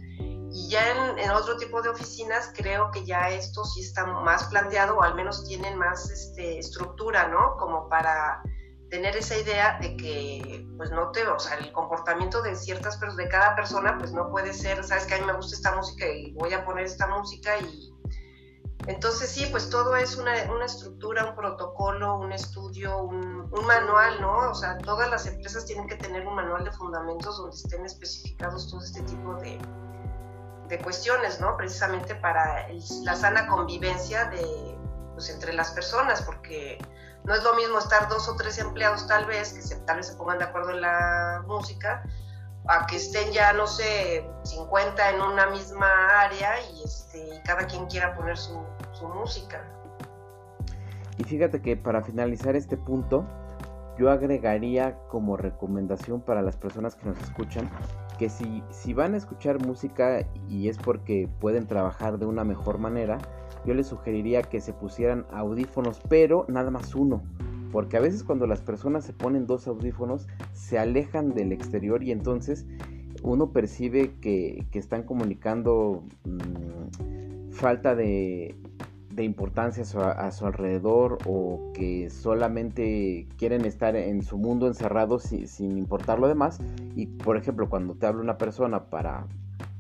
y 0.53 0.67
ya 0.67 1.15
en, 1.17 1.31
otro 1.31 1.55
tipo 1.55 1.81
de 1.81 1.87
oficinas 1.87 2.51
creo 2.53 2.91
que 2.91 3.05
ya 3.05 3.29
esto 3.29 3.63
sí 3.63 3.81
está 3.81 4.05
más 4.05 4.43
planteado 4.45 4.97
o 4.97 5.01
al 5.01 5.15
menos 5.15 5.45
tienen 5.45 5.77
más 5.77 6.09
este, 6.09 6.59
estructura, 6.59 7.29
¿no? 7.29 7.55
Como 7.55 7.87
para 7.87 8.43
tener 8.89 9.15
esa 9.15 9.37
idea 9.37 9.79
de 9.79 9.95
que 9.95 10.67
pues 10.75 10.91
no 10.91 11.11
te, 11.11 11.25
o 11.25 11.39
sea, 11.39 11.57
el 11.57 11.71
comportamiento 11.71 12.41
de 12.41 12.57
ciertas 12.57 12.97
personas, 12.97 13.15
de 13.15 13.29
cada 13.29 13.55
persona 13.55 13.97
pues 13.97 14.11
no 14.11 14.29
puede 14.29 14.53
ser, 14.53 14.83
sabes 14.83 15.05
que 15.05 15.15
a 15.15 15.19
mí 15.19 15.25
me 15.25 15.33
gusta 15.33 15.55
esta 15.55 15.73
música 15.73 16.05
y 16.05 16.33
voy 16.33 16.51
a 16.53 16.65
poner 16.65 16.83
esta 16.83 17.07
música 17.07 17.57
y 17.59 17.90
entonces 18.87 19.29
sí, 19.29 19.47
pues 19.51 19.69
todo 19.69 19.95
es 19.95 20.15
una, 20.15 20.35
estructura, 20.65 21.25
un 21.25 21.35
protocolo, 21.35 22.17
un 22.17 22.31
estudio, 22.31 23.03
un, 23.03 23.49
manual, 23.65 24.19
¿no? 24.21 24.49
O 24.49 24.55
sea, 24.55 24.77
todas 24.79 25.09
las 25.09 25.27
empresas 25.27 25.65
tienen 25.65 25.87
que 25.87 25.95
tener 25.95 26.25
un 26.25 26.35
manual 26.35 26.63
de 26.63 26.71
fundamentos 26.71 27.37
donde 27.37 27.55
estén 27.55 27.85
especificados 27.85 28.69
todo 28.69 28.81
este 28.81 29.01
tipo 29.03 29.35
de, 29.35 29.59
cuestiones, 30.83 31.41
¿no? 31.41 31.57
Precisamente 31.57 32.15
para 32.15 32.67
la 33.03 33.15
sana 33.15 33.45
convivencia 33.47 34.25
de, 34.25 34.77
pues, 35.13 35.29
entre 35.29 35.53
las 35.53 35.71
personas, 35.71 36.21
porque 36.21 36.79
no 37.25 37.35
es 37.35 37.43
lo 37.43 37.53
mismo 37.55 37.77
estar 37.77 38.07
dos 38.07 38.29
o 38.29 38.35
tres 38.37 38.57
empleados 38.57 39.05
tal 39.05 39.25
vez, 39.25 39.51
que 39.51 39.61
se, 39.61 39.75
tal 39.81 39.97
vez 39.97 40.07
se 40.07 40.15
pongan 40.15 40.39
de 40.39 40.45
acuerdo 40.45 40.71
en 40.71 40.81
la 40.81 41.43
música, 41.45 42.03
a 42.67 42.85
que 42.85 42.95
estén 42.95 43.31
ya, 43.31 43.53
no 43.53 43.67
sé, 43.67 44.25
50 44.43 45.09
en 45.09 45.21
una 45.21 45.47
misma 45.47 45.87
área 46.21 46.59
y, 46.71 46.83
este, 46.83 47.41
cada 47.43 47.65
quien 47.65 47.85
quiera 47.87 48.15
poner 48.15 48.37
su, 48.37 48.63
música. 49.09 49.63
Y 51.17 51.23
fíjate 51.23 51.61
que 51.61 51.77
para 51.77 52.01
finalizar 52.01 52.55
este 52.55 52.77
punto, 52.77 53.25
yo 53.97 54.09
agregaría 54.09 54.97
como 55.09 55.37
recomendación 55.37 56.21
para 56.21 56.41
las 56.41 56.57
personas 56.57 56.95
que 56.95 57.07
nos 57.07 57.19
escuchan 57.19 57.69
que 58.17 58.29
si, 58.29 58.63
si 58.69 58.93
van 58.93 59.13
a 59.13 59.17
escuchar 59.17 59.65
música 59.65 60.25
y 60.47 60.69
es 60.69 60.77
porque 60.77 61.27
pueden 61.39 61.67
trabajar 61.67 62.17
de 62.19 62.25
una 62.25 62.43
mejor 62.43 62.77
manera, 62.77 63.17
yo 63.65 63.73
les 63.73 63.87
sugeriría 63.87 64.41
que 64.41 64.61
se 64.61 64.73
pusieran 64.73 65.25
audífonos, 65.31 66.01
pero 66.07 66.45
nada 66.47 66.71
más 66.71 66.95
uno 66.95 67.21
porque 67.71 67.97
a 67.97 68.01
veces 68.01 68.23
cuando 68.23 68.47
las 68.47 68.61
personas 68.61 69.05
se 69.05 69.13
ponen 69.13 69.47
dos 69.47 69.67
audífonos 69.67 70.27
se 70.53 70.77
alejan 70.77 71.33
del 71.33 71.51
exterior 71.51 72.03
y 72.03 72.11
entonces 72.11 72.65
uno 73.23 73.51
percibe 73.51 74.13
que, 74.19 74.65
están 74.73 75.03
comunicando 75.03 76.03
mm, 76.25 77.51
falta 77.51 77.95
de, 77.95 78.55
importancia 79.17 79.83
a 79.83 80.31
su, 80.31 80.45
alrededor 80.45 81.17
o 81.25 81.71
que 81.73 82.09
solamente 82.09 83.27
quieren 83.37 83.65
estar 83.65 83.95
en 83.95 84.21
su 84.21 84.37
mundo 84.37 84.67
encerrados 84.67 85.23
sin 85.23 85.77
importar 85.77 86.19
lo 86.19 86.27
demás. 86.27 86.59
Y 86.95 87.07
por 87.07 87.37
ejemplo, 87.37 87.69
cuando 87.69 87.95
te 87.95 88.05
habla 88.05 88.21
una 88.21 88.37
persona 88.37 88.89
para 88.89 89.27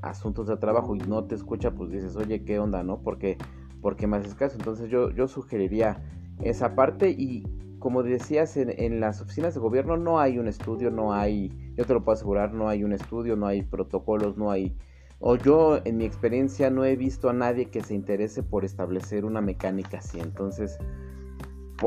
asuntos 0.01 0.47
de 0.47 0.57
trabajo 0.57 0.95
y 0.95 0.99
no 0.99 1.23
te 1.25 1.35
escucha, 1.35 1.71
pues 1.71 1.91
dices, 1.91 2.15
oye, 2.15 2.43
¿qué 2.43 2.59
onda, 2.59 2.83
no? 2.83 3.01
porque 3.01 3.37
porque 3.81 4.07
me 4.07 4.17
haces 4.17 4.35
caso? 4.35 4.57
Entonces 4.57 4.89
yo, 4.89 5.09
yo 5.09 5.27
sugeriría 5.27 6.03
esa 6.43 6.75
parte 6.75 7.09
y 7.09 7.43
como 7.79 8.03
decías, 8.03 8.57
en, 8.57 8.99
las 8.99 9.21
oficinas 9.21 9.55
de 9.55 9.59
gobierno 9.59 9.97
no 9.97 10.19
hay 10.19 10.37
un 10.37 10.47
estudio, 10.47 10.91
no 10.91 11.13
hay, 11.13 11.51
yo 11.75 11.83
te 11.83 11.93
lo 11.93 12.03
puedo 12.03 12.13
asegurar, 12.13 12.53
no 12.53 12.69
hay 12.69 12.83
un 12.83 12.93
estudio, 12.93 13.35
no 13.35 13.47
hay 13.47 13.63
protocolos, 13.63 14.37
no 14.37 14.51
hay, 14.51 14.77
o 15.21 15.35
yo 15.35 15.79
en 15.85 15.97
mi 15.97 16.05
experiencia 16.05 16.69
no 16.69 16.83
he 16.83 16.95
visto 16.95 17.29
a 17.29 17.33
nadie 17.33 17.69
que 17.69 17.81
se 17.81 17.93
interese 17.93 18.43
por 18.43 18.65
establecer 18.65 19.23
una 19.23 19.39
mecánica 19.39 19.99
así. 19.99 20.19
Entonces, 20.19 20.77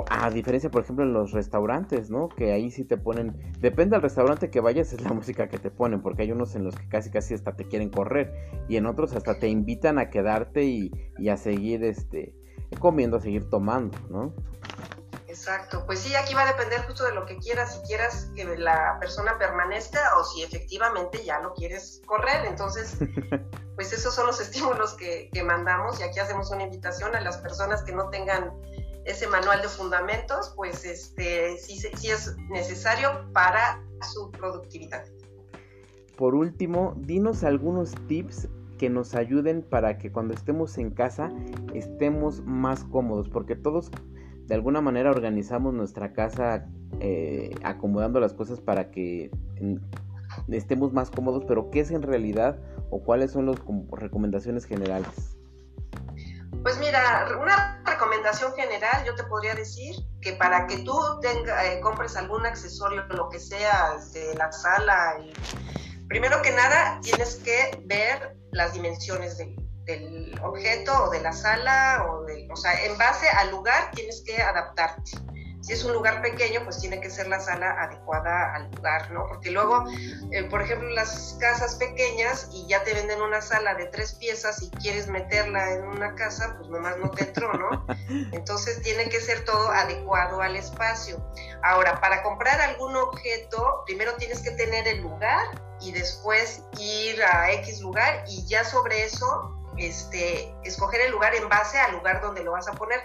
a 0.08 0.30
diferencia, 0.30 0.70
por 0.70 0.82
ejemplo, 0.82 1.04
en 1.04 1.12
los 1.12 1.32
restaurantes, 1.32 2.10
¿no? 2.10 2.28
Que 2.28 2.52
ahí 2.52 2.70
sí 2.70 2.84
te 2.84 2.96
ponen, 2.96 3.36
depende 3.60 3.96
del 3.96 4.02
restaurante 4.02 4.50
que 4.50 4.60
vayas, 4.60 4.92
es 4.92 5.02
la 5.02 5.12
música 5.12 5.48
que 5.48 5.58
te 5.58 5.70
ponen, 5.70 6.00
porque 6.00 6.22
hay 6.22 6.32
unos 6.32 6.54
en 6.54 6.64
los 6.64 6.74
que 6.74 6.88
casi 6.88 7.10
casi 7.10 7.34
hasta 7.34 7.56
te 7.56 7.64
quieren 7.66 7.90
correr 7.90 8.32
y 8.68 8.76
en 8.76 8.86
otros 8.86 9.14
hasta 9.14 9.38
te 9.38 9.48
invitan 9.48 9.98
a 9.98 10.10
quedarte 10.10 10.64
y, 10.64 10.90
y 11.18 11.28
a 11.28 11.36
seguir, 11.36 11.84
este, 11.84 12.34
comiendo, 12.78 13.16
a 13.16 13.20
seguir 13.20 13.48
tomando, 13.50 13.98
¿no? 14.10 14.32
Exacto, 15.46 15.84
pues 15.84 15.98
sí, 15.98 16.14
aquí 16.14 16.32
va 16.32 16.44
a 16.44 16.46
depender 16.46 16.80
justo 16.86 17.04
de 17.04 17.12
lo 17.12 17.26
que 17.26 17.36
quieras, 17.36 17.74
si 17.74 17.86
quieras 17.86 18.30
que 18.34 18.46
la 18.56 18.96
persona 18.98 19.36
permanezca 19.36 20.00
o 20.16 20.24
si 20.24 20.42
efectivamente 20.42 21.22
ya 21.22 21.38
lo 21.40 21.52
quieres 21.52 22.00
correr. 22.06 22.46
Entonces, 22.46 22.96
pues 23.76 23.92
esos 23.92 24.14
son 24.14 24.26
los 24.26 24.40
estímulos 24.40 24.94
que, 24.94 25.28
mandamos 25.44 26.00
y 26.00 26.02
aquí 26.02 26.18
hacemos 26.18 26.50
una 26.50 26.62
invitación 26.62 27.14
a 27.14 27.20
las 27.20 27.36
personas 27.36 27.82
que 27.82 27.92
no 27.92 28.08
tengan 28.08 28.54
ese 29.04 29.26
manual 29.26 29.60
de 29.60 29.68
fundamentos, 29.68 30.54
pues 30.56 30.86
este 30.86 31.58
sí, 31.58 31.78
sí 31.78 32.10
es 32.10 32.34
necesario 32.48 33.30
para 33.34 33.84
su 34.14 34.30
productividad. 34.30 35.04
Por 36.16 36.34
último, 36.34 36.94
dinos 36.96 37.44
algunos 37.44 37.92
tips 38.08 38.48
que 38.78 38.88
nos 38.88 39.14
ayuden 39.14 39.60
para 39.60 39.98
que 39.98 40.10
cuando 40.10 40.32
estemos 40.32 40.78
en 40.78 40.90
casa 40.90 41.30
estemos 41.74 42.40
más 42.46 42.84
cómodos, 42.84 43.28
porque 43.28 43.56
todos 43.56 43.90
de 44.46 44.54
alguna 44.54 44.80
manera 44.80 45.10
organizamos 45.10 45.72
nuestra 45.72 46.12
casa 46.12 46.66
eh, 47.00 47.54
acomodando 47.62 48.20
las 48.20 48.34
cosas 48.34 48.60
para 48.60 48.90
que 48.90 49.30
estemos 50.48 50.92
más 50.92 51.10
cómodos, 51.10 51.44
pero 51.46 51.70
¿qué 51.70 51.80
es 51.80 51.90
en 51.90 52.02
realidad 52.02 52.58
o 52.90 53.02
cuáles 53.02 53.32
son 53.32 53.46
las 53.46 53.56
recomendaciones 53.90 54.66
generales? 54.66 55.36
Pues 56.62 56.78
mira, 56.78 57.26
una 57.40 57.82
recomendación 57.84 58.52
general 58.54 59.04
yo 59.06 59.14
te 59.14 59.24
podría 59.24 59.54
decir 59.54 59.96
que 60.20 60.32
para 60.32 60.66
que 60.66 60.78
tú 60.78 60.98
tenga, 61.20 61.64
eh, 61.66 61.80
compres 61.80 62.16
algún 62.16 62.46
accesorio, 62.46 63.04
lo 63.10 63.28
que 63.28 63.38
sea, 63.38 63.96
de 64.12 64.34
la 64.34 64.50
sala, 64.50 65.18
primero 66.08 66.40
que 66.42 66.52
nada 66.52 67.00
tienes 67.02 67.36
que 67.36 67.82
ver 67.84 68.36
las 68.52 68.72
dimensiones 68.72 69.36
de, 69.36 69.54
del 69.84 70.38
objeto 70.42 71.04
o 71.04 71.10
de 71.10 71.20
la 71.20 71.32
sala, 71.32 72.06
o, 72.08 72.24
de, 72.24 72.48
o 72.50 72.56
sea, 72.56 72.84
en 72.84 72.96
base 72.98 73.28
al 73.28 73.50
lugar 73.50 73.90
tienes 73.92 74.22
que 74.22 74.40
adaptarte. 74.40 75.12
Si 75.64 75.72
es 75.72 75.82
un 75.82 75.94
lugar 75.94 76.20
pequeño, 76.20 76.62
pues 76.62 76.78
tiene 76.78 77.00
que 77.00 77.08
ser 77.08 77.26
la 77.26 77.40
sala 77.40 77.70
adecuada 77.82 78.54
al 78.54 78.70
lugar, 78.70 79.10
¿no? 79.12 79.26
Porque 79.26 79.50
luego, 79.50 79.86
eh, 80.30 80.44
por 80.44 80.60
ejemplo, 80.60 80.90
las 80.90 81.38
casas 81.40 81.76
pequeñas 81.76 82.50
y 82.52 82.66
ya 82.66 82.84
te 82.84 82.92
venden 82.92 83.22
una 83.22 83.40
sala 83.40 83.74
de 83.74 83.86
tres 83.86 84.12
piezas 84.12 84.62
y 84.62 84.68
quieres 84.72 85.08
meterla 85.08 85.72
en 85.72 85.84
una 85.84 86.14
casa, 86.16 86.54
pues 86.58 86.68
nomás 86.68 86.98
no 86.98 87.10
te 87.10 87.24
entró, 87.24 87.50
¿no? 87.54 87.86
Entonces 88.32 88.82
tiene 88.82 89.08
que 89.08 89.22
ser 89.22 89.46
todo 89.46 89.70
adecuado 89.70 90.42
al 90.42 90.54
espacio. 90.54 91.26
Ahora, 91.62 91.98
para 91.98 92.22
comprar 92.22 92.60
algún 92.60 92.94
objeto, 92.94 93.84
primero 93.86 94.12
tienes 94.16 94.42
que 94.42 94.50
tener 94.50 94.86
el 94.86 95.00
lugar 95.00 95.46
y 95.80 95.92
después 95.92 96.62
ir 96.78 97.22
a 97.22 97.50
X 97.52 97.80
lugar 97.80 98.22
y 98.28 98.46
ya 98.46 98.64
sobre 98.64 99.02
eso 99.04 99.53
este, 99.76 100.54
escoger 100.64 101.00
el 101.02 101.12
lugar 101.12 101.34
en 101.34 101.48
base 101.48 101.78
al 101.78 101.92
lugar 101.92 102.20
donde 102.20 102.44
lo 102.44 102.52
vas 102.52 102.68
a 102.68 102.72
poner. 102.72 103.00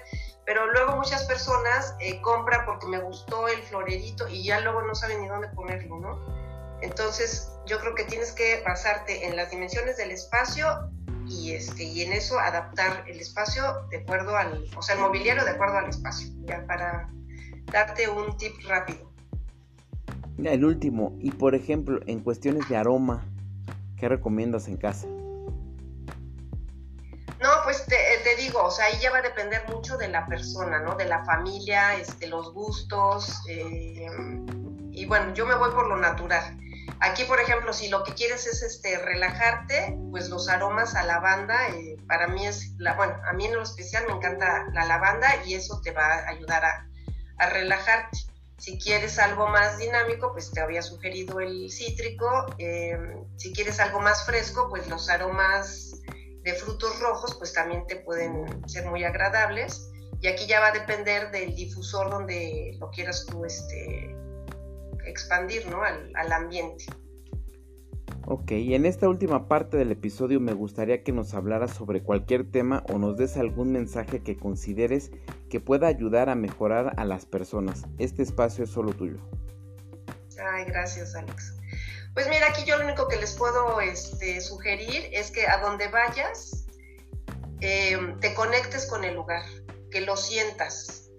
pero 0.45 0.65
luego 0.71 0.95
muchas 0.95 1.25
personas 1.25 1.95
eh, 1.99 2.19
compran 2.21 2.65
porque 2.65 2.87
me 2.87 2.99
gustó 2.99 3.47
el 3.47 3.61
florerito 3.63 4.27
y 4.27 4.43
ya 4.43 4.59
luego 4.61 4.81
no 4.81 4.95
saben 4.95 5.21
ni 5.21 5.27
dónde 5.27 5.47
ponerlo, 5.49 5.99
¿no? 5.99 6.19
Entonces 6.81 7.51
yo 7.65 7.79
creo 7.79 7.93
que 7.93 8.03
tienes 8.05 8.31
que 8.31 8.61
basarte 8.65 9.27
en 9.27 9.35
las 9.35 9.51
dimensiones 9.51 9.97
del 9.97 10.11
espacio 10.11 10.89
y, 11.27 11.51
este, 11.51 11.83
y 11.83 12.01
en 12.01 12.13
eso 12.13 12.39
adaptar 12.39 13.03
el 13.07 13.19
espacio 13.19 13.63
de 13.89 13.97
acuerdo 13.97 14.35
al, 14.35 14.65
o 14.75 14.81
sea, 14.81 14.95
el 14.95 15.01
mobiliario 15.01 15.43
de 15.43 15.51
acuerdo 15.51 15.77
al 15.77 15.89
espacio, 15.89 16.29
ya 16.45 16.65
para 16.65 17.07
darte 17.71 18.09
un 18.09 18.35
tip 18.37 18.53
rápido. 18.67 19.11
El 20.43 20.65
último, 20.65 21.15
y 21.19 21.31
por 21.31 21.53
ejemplo, 21.53 21.99
en 22.07 22.21
cuestiones 22.21 22.67
de 22.69 22.77
aroma, 22.77 23.23
¿qué 23.97 24.07
recomiendas 24.07 24.67
en 24.67 24.77
casa? 24.77 25.07
Digo, 28.49 28.63
o 28.63 28.71
sea, 28.71 28.85
ahí 28.85 28.99
ya 28.99 29.11
va 29.11 29.19
a 29.19 29.21
depender 29.21 29.63
mucho 29.69 29.95
de 29.97 30.07
la 30.07 30.25
persona, 30.25 30.79
¿no? 30.79 30.95
De 30.95 31.05
la 31.05 31.23
familia, 31.23 31.95
este, 31.95 32.27
los 32.27 32.51
gustos. 32.51 33.41
Eh, 33.47 34.07
y 34.91 35.05
bueno, 35.05 35.33
yo 35.35 35.45
me 35.45 35.55
voy 35.55 35.69
por 35.71 35.87
lo 35.87 35.97
natural. 35.97 36.57
Aquí, 36.99 37.25
por 37.25 37.39
ejemplo, 37.39 37.71
si 37.73 37.89
lo 37.89 38.03
que 38.03 38.13
quieres 38.15 38.47
es 38.47 38.63
este, 38.63 38.97
relajarte, 38.97 39.97
pues 40.09 40.29
los 40.29 40.49
aromas 40.49 40.95
a 40.95 41.03
lavanda, 41.03 41.69
eh, 41.69 41.95
para 42.07 42.27
mí 42.27 42.45
es, 42.47 42.73
la, 42.77 42.95
bueno, 42.95 43.15
a 43.23 43.33
mí 43.33 43.45
en 43.45 43.55
lo 43.55 43.61
especial 43.61 44.05
me 44.07 44.13
encanta 44.13 44.65
la 44.73 44.85
lavanda 44.85 45.43
y 45.45 45.53
eso 45.53 45.79
te 45.81 45.91
va 45.91 46.05
a 46.05 46.29
ayudar 46.29 46.65
a, 46.65 46.85
relajarte. 47.51 48.17
Si 48.57 48.77
quieres 48.79 49.19
algo 49.19 49.47
más 49.47 49.77
dinámico, 49.77 50.33
pues 50.33 50.51
te 50.51 50.59
había 50.59 50.81
sugerido 50.81 51.39
el 51.39 51.71
cítrico. 51.71 52.47
Eh, 52.57 52.97
si 53.37 53.53
quieres 53.53 53.79
algo 53.79 54.01
más 54.01 54.25
fresco, 54.25 54.67
pues 54.69 54.89
los 54.89 55.09
aromas 55.09 55.93
de 56.43 56.53
frutos 56.53 56.99
rojos, 56.99 57.35
pues 57.37 57.53
también 57.53 57.85
te 57.87 57.97
pueden 57.97 58.67
ser 58.67 58.85
muy 58.87 59.03
agradables. 59.03 59.91
Y 60.21 60.27
aquí 60.27 60.47
ya 60.47 60.59
va 60.59 60.67
a 60.67 60.71
depender 60.71 61.31
del 61.31 61.55
difusor 61.55 62.09
donde 62.09 62.75
lo 62.79 62.89
quieras 62.91 63.25
tú 63.25 63.45
este, 63.45 64.15
expandir, 65.05 65.65
¿no? 65.67 65.81
Al, 65.81 66.11
al 66.15 66.31
ambiente. 66.31 66.85
Ok, 68.25 68.51
y 68.51 68.75
en 68.75 68.85
esta 68.85 69.09
última 69.09 69.47
parte 69.47 69.77
del 69.77 69.91
episodio 69.91 70.39
me 70.39 70.53
gustaría 70.53 71.03
que 71.03 71.11
nos 71.11 71.33
hablaras 71.33 71.71
sobre 71.71 72.03
cualquier 72.03 72.49
tema 72.51 72.83
o 72.91 72.99
nos 72.99 73.17
des 73.17 73.37
algún 73.37 73.71
mensaje 73.71 74.21
que 74.21 74.37
consideres 74.37 75.09
que 75.49 75.59
pueda 75.59 75.87
ayudar 75.87 76.29
a 76.29 76.35
mejorar 76.35 76.93
a 76.97 77.05
las 77.05 77.25
personas. 77.25 77.85
Este 77.97 78.21
espacio 78.21 78.65
es 78.65 78.69
solo 78.69 78.93
tuyo. 78.93 79.17
Ay, 80.39 80.65
gracias, 80.65 81.15
Alex. 81.15 81.58
Pues 82.13 82.27
mira, 82.27 82.47
aquí 82.47 82.63
yo 82.65 82.77
lo 82.77 82.85
único 82.85 83.07
que 83.07 83.17
les 83.17 83.33
puedo 83.33 83.79
este, 83.81 84.41
sugerir 84.41 85.09
es 85.11 85.31
que 85.31 85.47
a 85.47 85.59
donde 85.59 85.87
vayas, 85.87 86.65
em, 87.61 88.19
te 88.19 88.33
conectes 88.33 88.87
con 88.87 89.03
el 89.03 89.15
lugar, 89.15 89.43
que 89.91 90.01
lo 90.01 90.17
sientas. 90.17 91.09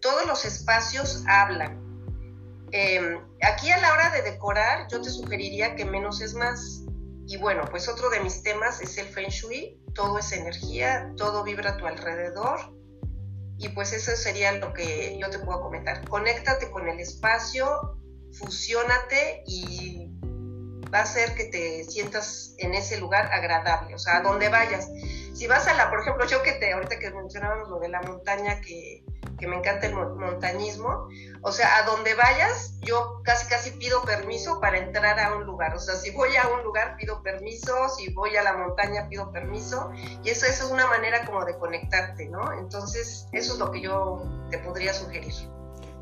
Todos 0.00 0.26
los 0.26 0.44
espacios 0.44 1.24
hablan. 1.26 1.82
Em, 2.72 3.20
aquí 3.42 3.70
a 3.70 3.78
la 3.78 3.92
hora 3.92 4.10
de 4.10 4.22
decorar, 4.22 4.86
yo 4.90 5.00
te 5.00 5.10
sugeriría 5.10 5.76
que 5.76 5.84
menos 5.84 6.20
es 6.20 6.34
más. 6.34 6.82
Y 7.26 7.38
bueno, 7.38 7.64
pues 7.70 7.88
otro 7.88 8.10
de 8.10 8.20
mis 8.20 8.42
temas 8.42 8.82
es 8.82 8.98
el 8.98 9.06
Feng 9.06 9.30
Shui. 9.30 9.80
Todo 9.94 10.18
es 10.18 10.32
energía, 10.32 11.10
todo 11.16 11.42
vibra 11.42 11.70
a 11.70 11.76
tu 11.76 11.86
alrededor. 11.86 12.74
Y 13.56 13.68
pues 13.70 13.92
eso 13.92 14.10
sería 14.16 14.52
lo 14.52 14.74
que 14.74 15.16
yo 15.18 15.30
te 15.30 15.38
puedo 15.38 15.62
comentar. 15.62 16.06
Conéctate 16.08 16.70
con 16.70 16.88
el 16.88 17.00
espacio, 17.00 17.96
fusiónate 18.32 19.44
y 19.46 20.13
va 20.94 21.00
a 21.00 21.02
hacer 21.02 21.34
que 21.34 21.44
te 21.46 21.84
sientas 21.84 22.54
en 22.58 22.72
ese 22.74 22.98
lugar 22.98 23.28
agradable, 23.32 23.94
o 23.94 23.98
sea, 23.98 24.18
a 24.18 24.20
donde 24.20 24.48
vayas. 24.48 24.88
Si 25.34 25.48
vas 25.48 25.66
a 25.66 25.74
la, 25.74 25.90
por 25.90 26.00
ejemplo, 26.00 26.24
yo 26.26 26.42
que 26.42 26.52
te, 26.52 26.72
ahorita 26.72 27.00
que 27.00 27.10
mencionábamos 27.10 27.68
lo 27.68 27.80
de 27.80 27.88
la 27.88 28.00
montaña, 28.02 28.60
que, 28.60 29.04
que 29.36 29.48
me 29.48 29.56
encanta 29.56 29.88
el 29.88 29.94
montañismo, 29.94 31.08
o 31.42 31.50
sea, 31.50 31.78
a 31.78 31.82
donde 31.82 32.14
vayas, 32.14 32.78
yo 32.82 33.20
casi 33.24 33.46
casi 33.48 33.72
pido 33.72 34.02
permiso 34.02 34.60
para 34.60 34.78
entrar 34.78 35.18
a 35.18 35.34
un 35.34 35.44
lugar, 35.44 35.74
o 35.74 35.80
sea, 35.80 35.96
si 35.96 36.10
voy 36.12 36.36
a 36.36 36.46
un 36.48 36.62
lugar 36.62 36.96
pido 36.96 37.20
permiso, 37.22 37.88
si 37.88 38.12
voy 38.12 38.36
a 38.36 38.44
la 38.44 38.56
montaña 38.56 39.08
pido 39.08 39.32
permiso, 39.32 39.90
y 40.22 40.30
eso, 40.30 40.46
eso 40.46 40.66
es 40.66 40.70
una 40.70 40.86
manera 40.86 41.26
como 41.26 41.44
de 41.44 41.58
conectarte, 41.58 42.26
¿no? 42.26 42.52
Entonces, 42.52 43.26
eso 43.32 43.54
es 43.54 43.58
lo 43.58 43.72
que 43.72 43.80
yo 43.80 44.22
te 44.50 44.58
podría 44.58 44.94
sugerir. 44.94 45.34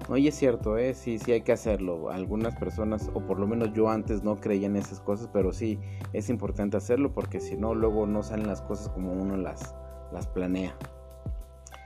Oye, 0.09 0.29
es 0.29 0.37
cierto, 0.37 0.77
¿eh? 0.79 0.95
sí, 0.95 1.19
sí 1.19 1.33
hay 1.33 1.43
que 1.43 1.53
hacerlo. 1.53 2.11
Algunas 2.11 2.57
personas, 2.57 3.09
o 3.15 3.21
por 3.21 3.38
lo 3.38 3.47
menos 3.47 3.73
yo 3.73 3.88
antes 3.88 4.23
no 4.23 4.41
creía 4.41 4.67
en 4.67 4.77
esas 4.77 5.01
cosas, 5.01 5.29
pero 5.33 5.53
sí 5.53 5.79
es 6.12 6.29
importante 6.29 6.77
hacerlo 6.77 7.12
porque 7.12 7.41
si 7.41 7.57
no, 7.57 7.75
luego 7.75 8.07
no 8.07 8.23
salen 8.23 8.49
las 8.49 8.62
cosas 8.62 8.88
como 8.88 9.12
uno 9.12 9.37
las, 9.37 9.75
las 10.12 10.27
planea. 10.27 10.77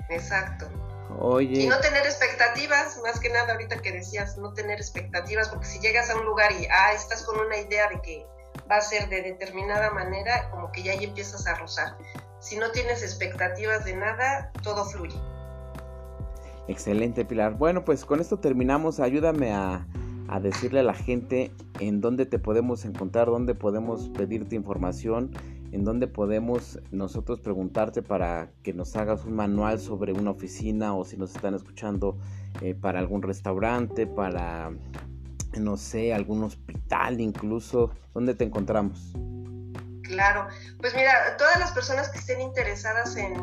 Exacto. 0.08 0.66
Oye. 1.18 1.60
Y 1.60 1.66
no 1.66 1.78
tener 1.80 2.04
expectativas, 2.04 2.98
más 3.02 3.20
que 3.20 3.28
nada 3.28 3.52
ahorita 3.52 3.80
que 3.82 3.92
decías, 3.92 4.36
no 4.38 4.52
tener 4.54 4.78
expectativas, 4.78 5.48
porque 5.48 5.66
si 5.66 5.78
llegas 5.80 6.10
a 6.10 6.16
un 6.16 6.24
lugar 6.24 6.52
y 6.52 6.66
ah, 6.66 6.92
estás 6.94 7.24
con 7.24 7.38
una 7.38 7.56
idea 7.58 7.88
de 7.88 8.00
que 8.00 8.26
va 8.70 8.76
a 8.76 8.80
ser 8.80 9.08
de 9.08 9.22
determinada 9.22 9.90
manera, 9.90 10.50
como 10.50 10.72
que 10.72 10.82
ya 10.82 10.92
ahí 10.92 11.04
empiezas 11.04 11.46
a 11.46 11.54
rozar. 11.54 11.96
Si 12.40 12.56
no 12.56 12.70
tienes 12.70 13.02
expectativas 13.02 13.84
de 13.84 13.96
nada, 13.96 14.50
todo 14.62 14.84
fluye. 14.84 15.18
Excelente, 16.68 17.24
Pilar. 17.24 17.54
Bueno, 17.54 17.84
pues 17.84 18.04
con 18.04 18.20
esto 18.20 18.38
terminamos. 18.38 18.98
Ayúdame 18.98 19.52
a, 19.52 19.86
decirle 20.40 20.80
a 20.80 20.82
la 20.82 20.94
gente 20.94 21.52
en 21.78 22.00
dónde 22.00 22.26
te 22.26 22.40
podemos 22.40 22.84
encontrar, 22.84 23.28
dónde 23.28 23.54
podemos 23.54 24.08
pedirte 24.08 24.56
información, 24.56 25.30
en 25.70 25.84
dónde 25.84 26.08
podemos 26.08 26.80
nosotros 26.90 27.40
preguntarte 27.40 28.02
para 28.02 28.50
que 28.64 28.72
nos 28.72 28.96
hagas 28.96 29.24
un 29.24 29.34
manual 29.34 29.78
sobre 29.78 30.12
una 30.12 30.32
oficina 30.32 30.94
o 30.94 31.04
si 31.04 31.16
nos 31.16 31.34
están 31.36 31.54
escuchando 31.54 32.18
eh, 32.60 32.74
para 32.74 32.98
algún 32.98 33.22
restaurante, 33.22 34.08
para, 34.08 34.72
no 35.58 35.76
sé, 35.76 36.12
algún 36.12 36.42
hospital 36.42 37.20
incluso. 37.20 37.92
¿Dónde 38.12 38.34
te 38.34 38.42
encontramos? 38.42 39.12
Claro, 40.02 40.46
pues 40.80 40.94
mira, 40.94 41.36
todas 41.36 41.58
las 41.60 41.72
personas 41.72 42.08
que 42.08 42.18
estén 42.18 42.40
interesadas 42.40 43.16
en 43.16 43.34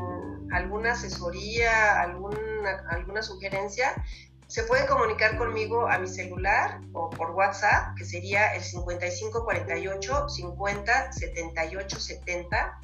alguna 0.53 0.93
asesoría, 0.93 2.01
alguna, 2.01 2.85
alguna 2.89 3.21
sugerencia, 3.21 3.93
se 4.47 4.63
pueden 4.63 4.85
comunicar 4.85 5.37
conmigo 5.37 5.87
a 5.87 5.97
mi 5.97 6.07
celular 6.07 6.79
o 6.93 7.09
por 7.09 7.31
WhatsApp, 7.31 7.95
que 7.97 8.05
sería 8.05 8.53
el 8.53 8.63
5548 8.63 10.29
50 10.29 11.11
78 11.11 11.99
70. 11.99 12.79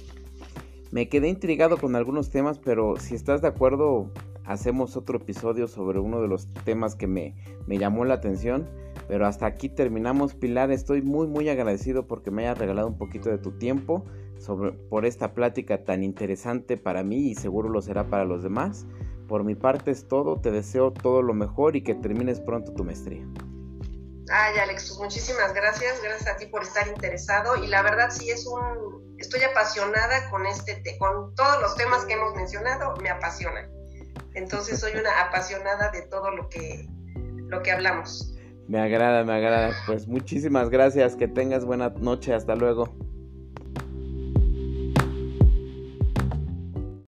Me 0.91 1.09
quedé 1.09 1.27
intrigado 1.27 1.77
con 1.77 1.95
algunos 1.95 2.31
temas, 2.31 2.59
pero 2.59 2.95
si 2.97 3.13
estás 3.13 3.41
de 3.41 3.49
acuerdo, 3.49 4.11
hacemos 4.45 4.97
otro 4.97 5.17
episodio 5.17 5.67
sobre 5.67 5.99
uno 5.99 6.21
de 6.21 6.27
los 6.27 6.51
temas 6.63 6.95
que 6.95 7.05
me, 7.05 7.35
me 7.67 7.77
llamó 7.77 8.03
la 8.05 8.15
atención. 8.15 8.67
Pero 9.07 9.27
hasta 9.27 9.45
aquí 9.45 9.69
terminamos, 9.69 10.33
Pilar. 10.33 10.71
Estoy 10.71 11.01
muy, 11.01 11.27
muy 11.27 11.49
agradecido 11.49 12.07
porque 12.07 12.31
me 12.31 12.43
hayas 12.43 12.57
regalado 12.57 12.87
un 12.87 12.97
poquito 12.97 13.29
de 13.29 13.37
tu 13.37 13.51
tiempo 13.51 14.05
sobre, 14.37 14.71
por 14.71 15.05
esta 15.05 15.33
plática 15.33 15.83
tan 15.83 16.03
interesante 16.03 16.77
para 16.77 17.03
mí 17.03 17.29
y 17.29 17.35
seguro 17.35 17.69
lo 17.69 17.81
será 17.81 18.09
para 18.09 18.25
los 18.25 18.43
demás. 18.43 18.85
Por 19.27 19.43
mi 19.43 19.55
parte 19.55 19.91
es 19.91 20.07
todo, 20.07 20.39
te 20.39 20.51
deseo 20.51 20.91
todo 20.91 21.21
lo 21.21 21.33
mejor 21.33 21.75
y 21.75 21.83
que 21.83 21.95
termines 21.95 22.39
pronto 22.39 22.73
tu 22.73 22.83
maestría. 22.83 23.25
Ay, 24.29 24.57
Alex, 24.57 24.87
pues 24.87 24.99
muchísimas 24.99 25.53
gracias, 25.53 26.01
gracias 26.03 26.27
a 26.27 26.37
ti 26.37 26.47
por 26.47 26.63
estar 26.63 26.87
interesado 26.87 27.55
y 27.55 27.67
la 27.67 27.81
verdad 27.81 28.09
sí 28.09 28.29
es 28.29 28.45
un, 28.45 29.15
estoy 29.17 29.41
apasionada 29.43 30.29
con 30.29 30.45
este, 30.45 30.81
con 30.97 31.33
todos 31.35 31.61
los 31.61 31.75
temas 31.75 32.05
que 32.05 32.13
hemos 32.13 32.35
mencionado, 32.35 32.95
me 33.01 33.09
apasiona. 33.09 33.69
Entonces 34.33 34.79
soy 34.79 34.93
una 34.93 35.21
apasionada 35.21 35.91
de 35.91 36.03
todo 36.03 36.31
lo 36.31 36.49
que, 36.49 36.87
lo 37.47 37.61
que 37.63 37.71
hablamos. 37.71 38.33
Me 38.67 38.81
agrada, 38.81 39.23
me 39.23 39.33
agrada. 39.33 39.71
Pues 39.85 40.07
muchísimas 40.07 40.69
gracias, 40.69 41.15
que 41.15 41.27
tengas 41.27 41.63
buena 41.63 41.89
noche, 41.89 42.33
hasta 42.33 42.55
luego. 42.55 42.93